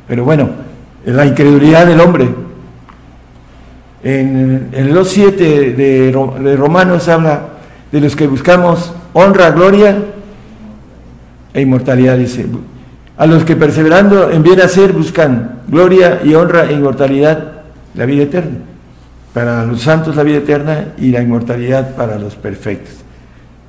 Pero 0.09 0.25
bueno, 0.25 0.49
la 1.05 1.27
incredulidad 1.27 1.87
del 1.87 2.01
hombre. 2.01 2.29
En, 4.03 4.71
el 4.73 4.95
2.7 4.95 5.37
de, 5.37 6.13
de 6.43 6.57
Romanos 6.57 7.09
habla 7.09 7.43
de 7.93 8.01
los 8.01 8.17
que 8.17 8.27
buscamos 8.27 8.95
honra, 9.13 9.51
gloria 9.51 9.99
e 11.53 11.61
inmortalidad, 11.61 12.17
dice 12.17 12.47
a 13.19 13.27
los 13.27 13.45
que 13.45 13.55
perseverando 13.55 14.31
en 14.31 14.43
bien 14.43 14.63
hacer 14.63 14.95
buscan 14.95 15.61
gloria 15.69 16.23
y 16.25 16.35
honra 16.35 16.71
e 16.71 16.73
inmortalidad, 16.73 17.65
la 17.95 18.07
vida 18.07 18.23
eterna. 18.23 18.70
Para 19.35 19.65
los 19.65 19.83
santos 19.83 20.17
la 20.17 20.23
vida 20.23 20.39
eterna 20.39 20.89
y 20.99 21.11
la 21.11 21.23
inmortalidad 21.23 21.95
para 21.95 22.19
los 22.19 22.35
perfectos. 22.35 22.95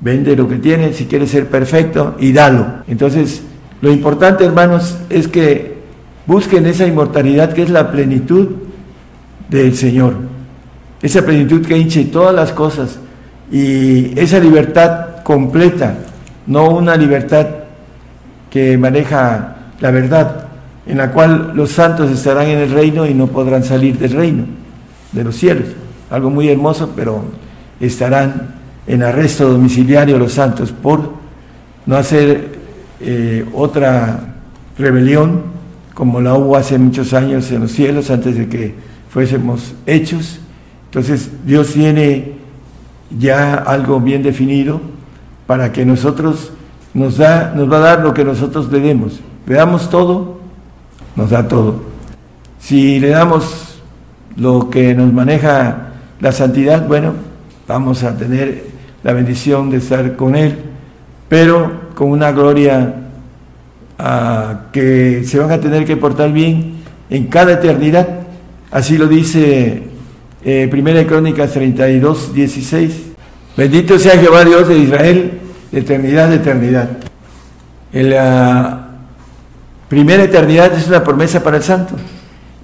Vende 0.00 0.34
lo 0.34 0.48
que 0.48 0.56
tienes 0.56 0.96
si 0.96 1.06
quieres 1.06 1.30
ser 1.30 1.46
perfecto 1.46 2.16
y 2.18 2.32
dalo. 2.32 2.66
Entonces, 2.88 3.42
lo 3.80 3.92
importante, 3.92 4.44
hermanos, 4.44 4.98
es 5.10 5.28
que 5.28 5.76
busquen 6.26 6.66
esa 6.66 6.86
inmortalidad 6.86 7.52
que 7.52 7.62
es 7.62 7.70
la 7.70 7.90
plenitud 7.90 8.48
del 9.48 9.76
Señor. 9.76 10.14
Esa 11.00 11.24
plenitud 11.24 11.64
que 11.64 11.78
hinche 11.78 12.04
todas 12.04 12.34
las 12.34 12.52
cosas 12.52 12.98
y 13.50 14.18
esa 14.18 14.38
libertad 14.38 15.22
completa, 15.22 15.94
no 16.46 16.70
una 16.70 16.96
libertad 16.96 17.46
que 18.50 18.78
maneja 18.78 19.56
la 19.80 19.90
verdad, 19.90 20.46
en 20.86 20.98
la 20.98 21.10
cual 21.10 21.52
los 21.54 21.70
santos 21.70 22.10
estarán 22.10 22.46
en 22.46 22.58
el 22.58 22.70
reino 22.70 23.06
y 23.06 23.14
no 23.14 23.26
podrán 23.26 23.64
salir 23.64 23.98
del 23.98 24.12
reino, 24.12 24.44
de 25.12 25.24
los 25.24 25.36
cielos. 25.36 25.68
Algo 26.10 26.30
muy 26.30 26.48
hermoso, 26.48 26.92
pero 26.94 27.24
estarán 27.80 28.54
en 28.86 29.02
arresto 29.02 29.48
domiciliario 29.48 30.18
los 30.18 30.32
santos 30.32 30.72
por 30.72 31.12
no 31.86 31.96
hacer 31.96 32.58
eh, 33.00 33.44
otra 33.52 34.34
rebelión 34.78 35.42
como 35.94 36.20
la 36.20 36.34
hubo 36.34 36.56
hace 36.56 36.78
muchos 36.78 37.12
años 37.12 37.50
en 37.50 37.62
los 37.62 37.72
cielos 37.72 38.10
antes 38.10 38.36
de 38.36 38.48
que 38.48 38.74
fuésemos 39.10 39.74
hechos. 39.86 40.40
Entonces 40.86 41.30
Dios 41.44 41.72
tiene 41.72 42.32
ya 43.18 43.54
algo 43.54 44.00
bien 44.00 44.22
definido 44.22 44.80
para 45.46 45.72
que 45.72 45.84
nosotros 45.84 46.52
nos, 46.94 47.18
da, 47.18 47.52
nos 47.54 47.70
va 47.70 47.76
a 47.76 47.80
dar 47.80 48.00
lo 48.00 48.14
que 48.14 48.24
nosotros 48.24 48.70
le 48.70 48.80
demos. 48.80 49.20
Le 49.46 49.54
damos 49.54 49.90
todo, 49.90 50.40
nos 51.16 51.30
da 51.30 51.46
todo. 51.46 51.82
Si 52.58 53.00
le 53.00 53.08
damos 53.08 53.71
lo 54.36 54.70
que 54.70 54.94
nos 54.94 55.12
maneja 55.12 55.88
la 56.20 56.32
santidad, 56.32 56.86
bueno, 56.86 57.14
vamos 57.66 58.02
a 58.04 58.16
tener 58.16 58.64
la 59.02 59.12
bendición 59.12 59.70
de 59.70 59.78
estar 59.78 60.16
con 60.16 60.36
Él, 60.36 60.56
pero 61.28 61.90
con 61.94 62.10
una 62.10 62.32
gloria 62.32 62.94
ah, 63.98 64.62
que 64.72 65.24
se 65.24 65.38
van 65.38 65.50
a 65.50 65.60
tener 65.60 65.84
que 65.84 65.96
portar 65.96 66.32
bien 66.32 66.76
en 67.10 67.26
cada 67.26 67.54
eternidad. 67.54 68.08
Así 68.70 68.96
lo 68.96 69.06
dice 69.06 69.82
eh, 70.44 70.68
Primera 70.70 71.04
Crónicas 71.06 71.52
32, 71.52 72.34
16. 72.34 73.02
Bendito 73.56 73.98
sea 73.98 74.18
Jehová 74.18 74.44
Dios 74.44 74.68
de 74.68 74.78
Israel 74.78 75.32
de 75.70 75.80
eternidad 75.80 76.28
de 76.28 76.36
eternidad. 76.36 76.90
La 77.92 78.88
primera 79.88 80.22
eternidad 80.22 80.72
es 80.72 80.88
una 80.88 81.04
promesa 81.04 81.42
para 81.42 81.58
el 81.58 81.62
santo 81.62 81.96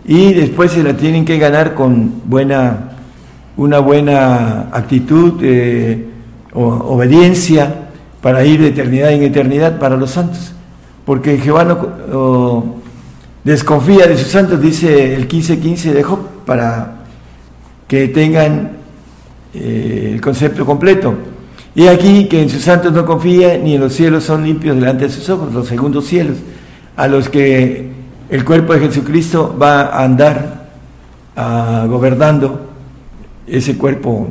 y 0.09 0.33
después 0.33 0.73
se 0.73 0.83
la 0.83 0.97
tienen 0.97 1.27
que 1.27 1.39
ganar 1.39 1.75
con 1.75 2.23
buena, 2.25 2.93
una 3.59 3.79
buena 3.79 4.71
actitud, 4.73 5.35
eh, 5.43 6.07
o, 6.55 6.65
obediencia 6.65 7.91
para 8.23 8.43
ir 8.43 8.63
de 8.63 8.69
eternidad 8.69 9.13
en 9.13 9.23
eternidad 9.23 9.79
para 9.79 9.99
los 9.99 10.13
santos. 10.13 10.55
Porque 11.05 11.37
Jehová 11.37 11.65
no, 11.65 12.77
desconfía 13.45 14.07
de 14.07 14.17
sus 14.17 14.29
santos, 14.29 14.63
dice 14.63 15.15
el 15.15 15.29
15:15 15.29 15.93
de 15.93 16.03
Job, 16.03 16.21
para 16.47 17.05
que 17.87 18.09
tengan 18.09 18.79
eh, 19.53 20.13
el 20.15 20.23
concepto 20.23 20.65
completo. 20.65 21.15
Y 21.75 21.87
aquí 21.87 22.29
que 22.29 22.41
en 22.41 22.49
sus 22.49 22.63
santos 22.63 22.95
no 22.95 23.05
confía, 23.05 23.59
ni 23.59 23.75
en 23.75 23.83
los 23.83 23.93
cielos 23.93 24.25
son 24.25 24.43
limpios 24.43 24.75
delante 24.75 25.05
de 25.05 25.11
sus 25.11 25.29
ojos, 25.29 25.53
los 25.53 25.69
segundos 25.69 26.07
cielos, 26.07 26.39
a 26.97 27.07
los 27.09 27.29
que 27.29 27.88
el 28.31 28.45
cuerpo 28.45 28.75
de 28.75 28.81
Jesucristo 28.81 29.57
va 29.61 29.83
a 29.83 30.05
andar 30.05 30.69
ah, 31.37 31.87
gobernando 31.89 32.69
ese 33.47 33.77
cuerpo 33.79 34.29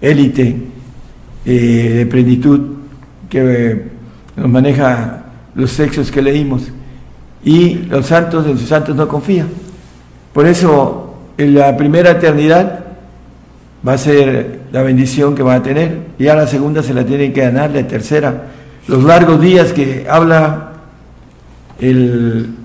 élite 0.00 0.56
eh, 1.44 1.92
de 1.96 2.06
plenitud 2.06 2.60
que 3.28 3.70
eh, 3.70 3.82
nos 4.36 4.48
maneja 4.48 5.24
los 5.54 5.70
sexos 5.70 6.10
que 6.10 6.22
leímos. 6.22 6.62
Y 7.44 7.74
los 7.74 8.06
santos, 8.06 8.46
en 8.46 8.58
sus 8.58 8.68
santos 8.68 8.96
no 8.96 9.06
confía. 9.06 9.46
Por 10.32 10.46
eso, 10.46 11.14
en 11.36 11.54
la 11.54 11.76
primera 11.76 12.12
eternidad 12.12 12.84
va 13.86 13.92
a 13.92 13.98
ser 13.98 14.60
la 14.72 14.82
bendición 14.82 15.34
que 15.34 15.42
va 15.42 15.56
a 15.56 15.62
tener. 15.62 15.98
Y 16.18 16.26
a 16.26 16.34
la 16.34 16.46
segunda 16.46 16.82
se 16.82 16.94
la 16.94 17.04
tienen 17.04 17.32
que 17.32 17.42
ganar, 17.42 17.70
la 17.70 17.86
tercera. 17.86 18.44
Los 18.88 19.04
largos 19.04 19.40
días 19.40 19.72
que 19.72 20.06
habla 20.08 20.72
el 21.78 22.63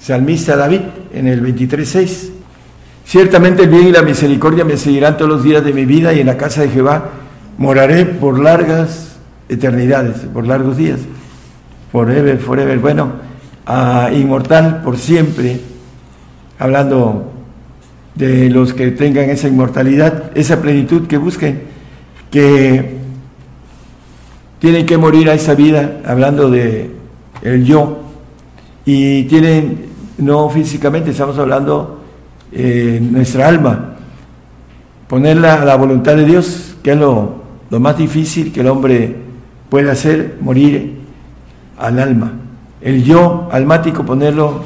salmista 0.00 0.56
David 0.56 0.80
en 1.12 1.26
el 1.26 1.42
23.6. 1.42 2.30
Ciertamente 3.04 3.62
el 3.62 3.70
bien 3.70 3.88
y 3.88 3.92
la 3.92 4.02
misericordia 4.02 4.64
me 4.64 4.76
seguirán 4.76 5.16
todos 5.16 5.30
los 5.30 5.42
días 5.42 5.64
de 5.64 5.72
mi 5.72 5.84
vida 5.84 6.12
y 6.12 6.20
en 6.20 6.26
la 6.26 6.36
casa 6.36 6.62
de 6.62 6.68
Jehová 6.68 7.10
moraré 7.56 8.04
por 8.04 8.38
largas 8.38 9.16
eternidades, 9.48 10.18
por 10.32 10.46
largos 10.46 10.76
días. 10.76 11.00
Forever, 11.90 12.38
forever. 12.38 12.78
Bueno, 12.78 13.12
inmortal 14.12 14.82
por 14.82 14.98
siempre, 14.98 15.60
hablando 16.58 17.32
de 18.14 18.50
los 18.50 18.74
que 18.74 18.90
tengan 18.90 19.30
esa 19.30 19.48
inmortalidad, 19.48 20.36
esa 20.36 20.60
plenitud 20.60 21.06
que 21.06 21.16
busquen, 21.16 21.62
que 22.30 22.98
tienen 24.58 24.86
que 24.86 24.98
morir 24.98 25.30
a 25.30 25.34
esa 25.34 25.54
vida, 25.54 26.00
hablando 26.04 26.50
de 26.50 26.90
el 27.42 27.64
yo, 27.64 28.07
y 28.90 29.24
tienen, 29.24 29.84
no 30.16 30.48
físicamente, 30.48 31.10
estamos 31.10 31.38
hablando 31.38 32.00
eh, 32.50 32.98
nuestra 33.02 33.46
alma, 33.46 33.96
ponerla 35.06 35.60
a 35.60 35.64
la 35.66 35.76
voluntad 35.76 36.16
de 36.16 36.24
Dios, 36.24 36.74
que 36.82 36.92
es 36.92 36.96
lo, 36.96 37.34
lo 37.68 37.80
más 37.80 37.98
difícil 37.98 38.50
que 38.50 38.60
el 38.60 38.68
hombre 38.68 39.14
puede 39.68 39.90
hacer, 39.90 40.38
morir 40.40 41.00
al 41.78 41.98
alma. 41.98 42.32
El 42.80 43.04
yo 43.04 43.50
almático, 43.52 44.06
ponerlo 44.06 44.62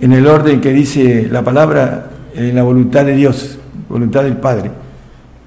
en 0.00 0.12
el 0.12 0.28
orden 0.28 0.60
que 0.60 0.72
dice 0.72 1.26
la 1.28 1.42
palabra, 1.42 2.10
en 2.36 2.54
la 2.54 2.62
voluntad 2.62 3.04
de 3.04 3.16
Dios, 3.16 3.58
voluntad 3.88 4.22
del 4.22 4.36
Padre, 4.36 4.70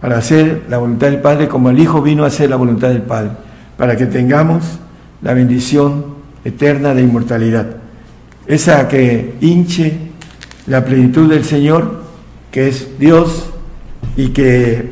para 0.02 0.18
hacer 0.18 0.64
la 0.68 0.80
voluntad 0.80 1.08
del 1.08 1.22
Padre 1.22 1.48
como 1.48 1.70
el 1.70 1.80
Hijo 1.80 2.02
vino 2.02 2.26
a 2.26 2.28
hacer 2.28 2.50
la 2.50 2.58
voluntad 2.58 2.90
del 2.90 3.04
Padre, 3.04 3.30
para 3.78 3.96
que 3.96 4.06
tengamos 4.06 4.66
la 5.22 5.34
bendición 5.34 6.08
eterna 6.44 6.94
de 6.94 7.04
inmortalidad. 7.04 7.85
Esa 8.48 8.88
que 8.88 9.36
hinche 9.42 9.98
la 10.68 10.84
plenitud 10.86 11.30
del 11.30 11.44
Señor, 11.44 12.04
que 12.52 12.68
es 12.68 13.00
Dios, 13.00 13.50
y 14.16 14.30
que, 14.30 14.92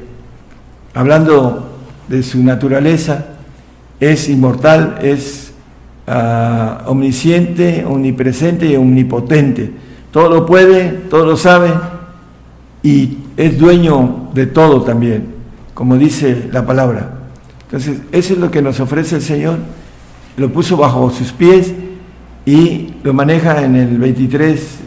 hablando 0.93 1.71
de 2.07 2.23
su 2.23 2.43
naturaleza, 2.43 3.27
es 3.99 4.27
inmortal, 4.27 4.99
es 5.01 5.53
uh, 6.07 6.89
omnisciente, 6.89 7.85
omnipresente 7.85 8.65
y 8.65 8.75
omnipotente 8.75 9.83
todo 10.13 10.29
lo 10.29 10.45
puede, 10.45 10.91
todo 11.09 11.25
lo 11.25 11.35
sabe 11.35 11.73
y 12.83 13.17
es 13.35 13.57
dueño 13.57 14.29
de 14.35 14.45
todo 14.45 14.83
también, 14.83 15.25
como 15.73 15.97
dice 15.97 16.49
la 16.51 16.67
palabra. 16.67 17.15
Entonces, 17.63 17.97
eso 18.11 18.33
es 18.33 18.39
lo 18.39 18.51
que 18.51 18.61
nos 18.61 18.79
ofrece 18.79 19.15
el 19.15 19.23
Señor. 19.23 19.57
Lo 20.37 20.53
puso 20.53 20.77
bajo 20.77 21.09
sus 21.09 21.31
pies 21.31 21.73
y 22.45 22.92
lo 23.03 23.13
maneja 23.13 23.63
en 23.63 23.75
el 23.75 23.97
23 23.97 24.77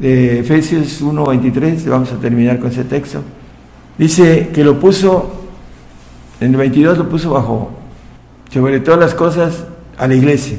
de 0.00 0.40
Efesios 0.40 1.00
1:23, 1.00 1.88
vamos 1.88 2.12
a 2.12 2.16
terminar 2.16 2.58
con 2.58 2.70
ese 2.70 2.84
texto. 2.84 3.22
Dice 3.96 4.50
que 4.52 4.64
lo 4.64 4.78
puso, 4.78 5.30
en 6.40 6.50
el 6.50 6.56
22 6.56 6.98
lo 6.98 7.08
puso 7.08 7.30
bajo, 7.30 7.70
sobre 8.52 8.80
todas 8.80 9.00
las 9.00 9.14
cosas, 9.14 9.64
a 9.96 10.06
la 10.06 10.14
iglesia. 10.14 10.58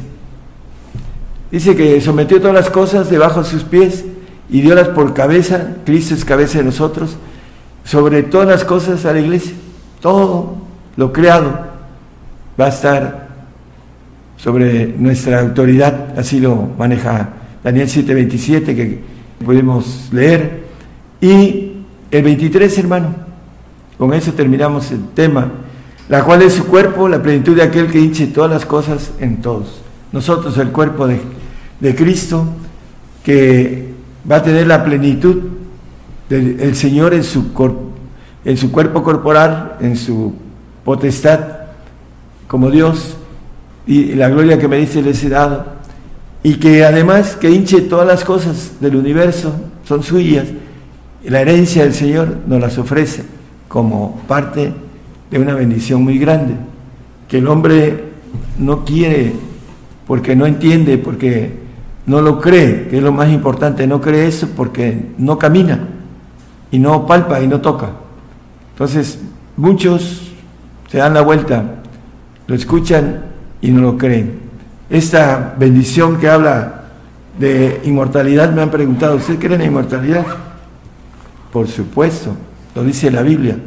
Dice 1.52 1.76
que 1.76 2.02
sometió 2.02 2.40
todas 2.40 2.56
las 2.56 2.70
cosas 2.70 3.10
debajo 3.10 3.44
de 3.44 3.50
sus 3.50 3.64
pies 3.64 4.06
y 4.50 4.62
dio 4.62 4.94
por 4.96 5.14
cabeza, 5.14 5.76
Cristo 5.86 6.16
es 6.16 6.26
cabeza 6.26 6.60
de 6.60 6.64
nosotros, 6.64 7.18
sobre 7.84 8.24
todas 8.24 8.48
las 8.48 8.66
cosas 8.66 9.06
a 9.06 9.14
la 9.14 9.20
iglesia. 9.20 9.54
Todo 10.02 10.56
lo 10.96 11.14
creado 11.14 11.60
va 12.60 12.66
a 12.66 12.70
estar 12.70 13.27
sobre 14.38 14.88
nuestra 14.98 15.42
autoridad, 15.42 16.18
así 16.18 16.40
lo 16.40 16.70
maneja 16.78 17.30
Daniel 17.64 17.90
7:27 17.90 18.76
que 18.76 19.00
podemos 19.44 20.10
leer. 20.12 20.64
Y 21.20 21.74
el 22.12 22.24
23, 22.24 22.78
hermano, 22.78 23.16
con 23.98 24.14
eso 24.14 24.32
terminamos 24.34 24.92
el 24.92 25.10
tema, 25.10 25.52
la 26.08 26.24
cual 26.24 26.44
es 26.44 26.54
su 26.54 26.66
cuerpo, 26.66 27.10
la 27.10 27.22
plenitud 27.22 27.56
de 27.56 27.64
aquel 27.64 27.88
que 27.88 28.00
hinche 28.00 28.28
todas 28.28 28.50
las 28.50 28.66
cosas 28.66 29.12
en 29.20 29.42
todos. 29.42 29.82
Nosotros, 30.12 30.58
el 30.58 30.70
cuerpo 30.70 31.08
de, 31.08 31.96
Cristo, 31.96 32.46
que 33.24 33.94
va 34.30 34.38
a 34.38 34.44
tener 34.44 34.68
la 34.68 34.84
plenitud 34.86 35.42
del 36.30 36.76
Señor 36.76 37.14
en 37.14 37.24
su, 37.24 37.46
en 38.46 38.58
su 38.58 38.72
cuerpo 38.72 39.04
corporal, 39.04 39.78
en 39.82 39.96
su 39.98 40.34
potestad 40.86 41.40
como 42.48 42.72
Dios, 42.72 43.18
y 43.88 44.16
la 44.16 44.30
gloria 44.30 44.60
que 44.60 44.68
me 44.68 44.78
dice 44.78 45.02
les 45.02 45.24
he 45.24 45.30
dado, 45.30 45.66
y 46.44 46.56
que 46.56 46.84
además 46.84 47.36
que 47.36 47.50
hinche 47.50 47.82
todas 47.82 48.06
las 48.06 48.24
cosas 48.24 48.74
del 48.80 48.96
universo, 48.96 49.54
son 49.86 50.04
suyas, 50.04 50.48
la 51.24 51.42
herencia 51.42 51.84
del 51.84 51.94
Señor 51.94 52.38
nos 52.48 52.60
las 52.60 52.78
ofrece 52.78 53.24
como 53.68 54.22
parte 54.28 54.74
de 55.32 55.40
una 55.40 55.56
bendición 55.56 56.04
muy 56.04 56.20
grande, 56.20 56.56
que 57.28 57.40
el 57.40 57.48
hombre 57.48 58.04
no 58.60 58.86
quiere 58.86 59.34
porque 60.06 60.36
no 60.36 60.46
entiende, 60.46 60.98
porque 60.98 61.52
no 62.06 62.22
lo 62.22 62.40
cree, 62.40 62.88
que 62.88 62.98
es 62.98 63.04
lo 63.04 63.12
más 63.12 63.30
importante, 63.30 63.86
no 63.88 64.00
cree 64.00 64.28
eso 64.28 64.50
porque 64.56 65.10
no 65.18 65.38
camina 65.38 65.88
y 66.72 66.80
no 66.80 67.06
palpa 67.06 67.42
y 67.42 67.48
no 67.48 67.60
toca. 67.60 67.92
Entonces, 68.72 69.20
muchos 69.58 70.32
se 70.90 70.98
dan 70.98 71.14
la 71.14 71.22
vuelta, 71.22 71.82
lo 72.48 72.56
escuchan 72.56 73.27
y 73.62 73.72
no 73.72 73.82
lo 73.82 73.98
creen. 73.98 74.40
Esta 74.90 75.56
bendición 75.58 76.18
que 76.18 76.30
habla 76.30 76.84
de 77.38 77.82
inmortalidad, 77.84 78.52
me 78.52 78.62
han 78.62 78.72
preguntado, 78.72 79.16
¿usted 79.16 79.38
cree 79.38 79.54
en 79.54 79.60
la 79.60 79.66
inmortalidad? 79.66 80.26
Por 81.52 81.68
supuesto, 81.68 82.36
lo 82.76 82.84
dice 82.84 83.12
la 83.12 83.22
Biblia. 83.22 83.58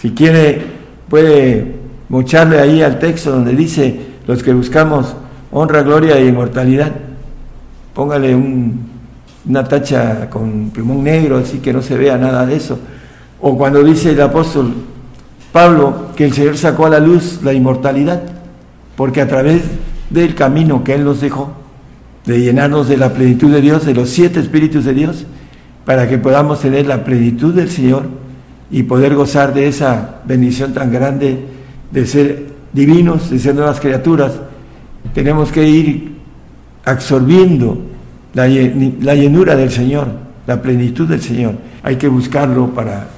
Si 0.00 0.10
quiere, 0.12 0.62
puede 1.08 1.76
mocharle 2.08 2.60
ahí 2.60 2.82
al 2.82 2.98
texto 2.98 3.30
donde 3.30 3.54
dice, 3.54 4.00
los 4.26 4.42
que 4.42 4.52
buscamos 4.52 5.14
honra, 5.50 5.82
gloria 5.82 6.16
e 6.16 6.26
inmortalidad. 6.26 6.92
Póngale 7.94 8.34
una 9.46 9.64
tacha 9.64 10.28
con 10.30 10.70
plumón 10.70 11.04
negro, 11.04 11.38
así 11.38 11.58
que 11.58 11.72
no 11.72 11.82
se 11.82 11.96
vea 11.96 12.16
nada 12.16 12.46
de 12.46 12.56
eso. 12.56 12.78
O 13.40 13.56
cuando 13.56 13.82
dice 13.82 14.12
el 14.12 14.20
apóstol 14.20 14.74
Pablo 15.52 16.08
que 16.16 16.24
el 16.24 16.32
Señor 16.32 16.56
sacó 16.56 16.86
a 16.86 16.90
la 16.90 16.98
luz 16.98 17.40
la 17.42 17.52
inmortalidad, 17.52 18.22
porque 18.96 19.20
a 19.20 19.28
través 19.28 19.62
del 20.10 20.34
camino 20.34 20.84
que 20.84 20.94
Él 20.94 21.04
nos 21.04 21.20
dejó, 21.20 21.52
de 22.26 22.40
llenarnos 22.40 22.88
de 22.88 22.96
la 22.96 23.12
plenitud 23.12 23.52
de 23.52 23.60
Dios, 23.60 23.84
de 23.84 23.94
los 23.94 24.08
siete 24.08 24.40
espíritus 24.40 24.84
de 24.84 24.94
Dios, 24.94 25.26
para 25.84 26.08
que 26.08 26.18
podamos 26.18 26.60
tener 26.60 26.86
la 26.86 27.04
plenitud 27.04 27.54
del 27.54 27.70
Señor 27.70 28.04
y 28.70 28.84
poder 28.84 29.14
gozar 29.14 29.52
de 29.52 29.68
esa 29.68 30.22
bendición 30.24 30.72
tan 30.72 30.90
grande 30.90 31.44
de 31.90 32.06
ser 32.06 32.46
divinos, 32.72 33.30
de 33.30 33.38
ser 33.38 33.54
nuevas 33.54 33.80
criaturas, 33.80 34.32
tenemos 35.12 35.52
que 35.52 35.68
ir 35.68 36.14
absorbiendo 36.84 37.80
la, 38.32 38.48
llenura 38.48 39.54
del 39.54 39.70
Señor, 39.70 40.08
la 40.46 40.60
plenitud 40.60 41.06
del 41.08 41.20
Señor. 41.20 41.54
Hay 41.82 41.96
que 41.96 42.08
buscarlo 42.08 42.74
para 42.74 43.08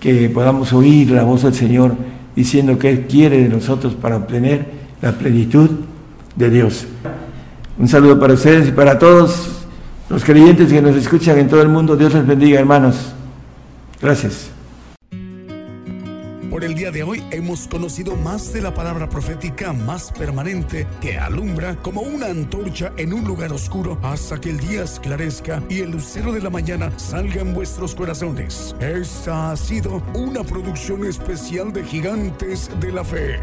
que 0.00 0.28
podamos 0.28 0.72
oír 0.72 1.10
la 1.10 1.24
voz 1.24 1.42
del 1.42 1.54
Señor 1.54 1.94
diciendo 2.36 2.78
que 2.78 2.90
Él 2.90 3.06
quiere 3.08 3.42
de 3.42 3.48
nosotros 3.48 3.94
para 3.94 4.16
obtener 4.16 4.77
la 5.00 5.12
plenitud 5.12 5.70
de 6.36 6.50
Dios. 6.50 6.86
Un 7.78 7.88
saludo 7.88 8.18
para 8.18 8.34
ustedes 8.34 8.68
y 8.68 8.72
para 8.72 8.98
todos 8.98 9.66
los 10.08 10.24
creyentes 10.24 10.72
que 10.72 10.82
nos 10.82 10.96
escuchan 10.96 11.38
en 11.38 11.48
todo 11.48 11.62
el 11.62 11.68
mundo. 11.68 11.96
Dios 11.96 12.14
les 12.14 12.26
bendiga, 12.26 12.58
hermanos. 12.58 13.12
Gracias. 14.00 14.50
Por 16.50 16.64
el 16.64 16.74
día 16.74 16.90
de 16.90 17.04
hoy 17.04 17.22
hemos 17.30 17.68
conocido 17.68 18.16
más 18.16 18.52
de 18.52 18.60
la 18.60 18.74
palabra 18.74 19.08
profética 19.08 19.72
más 19.72 20.10
permanente 20.10 20.88
que 21.00 21.16
alumbra 21.16 21.76
como 21.76 22.00
una 22.00 22.26
antorcha 22.26 22.92
en 22.96 23.12
un 23.12 23.24
lugar 23.24 23.52
oscuro 23.52 23.96
hasta 24.02 24.40
que 24.40 24.50
el 24.50 24.58
día 24.58 24.82
esclarezca 24.82 25.62
y 25.68 25.80
el 25.80 25.92
lucero 25.92 26.32
de 26.32 26.40
la 26.40 26.50
mañana 26.50 26.90
salga 26.96 27.42
en 27.42 27.54
vuestros 27.54 27.94
corazones. 27.94 28.74
Esta 28.80 29.52
ha 29.52 29.56
sido 29.56 30.02
una 30.14 30.42
producción 30.42 31.04
especial 31.04 31.72
de 31.72 31.84
Gigantes 31.84 32.70
de 32.80 32.90
la 32.90 33.04
Fe. 33.04 33.38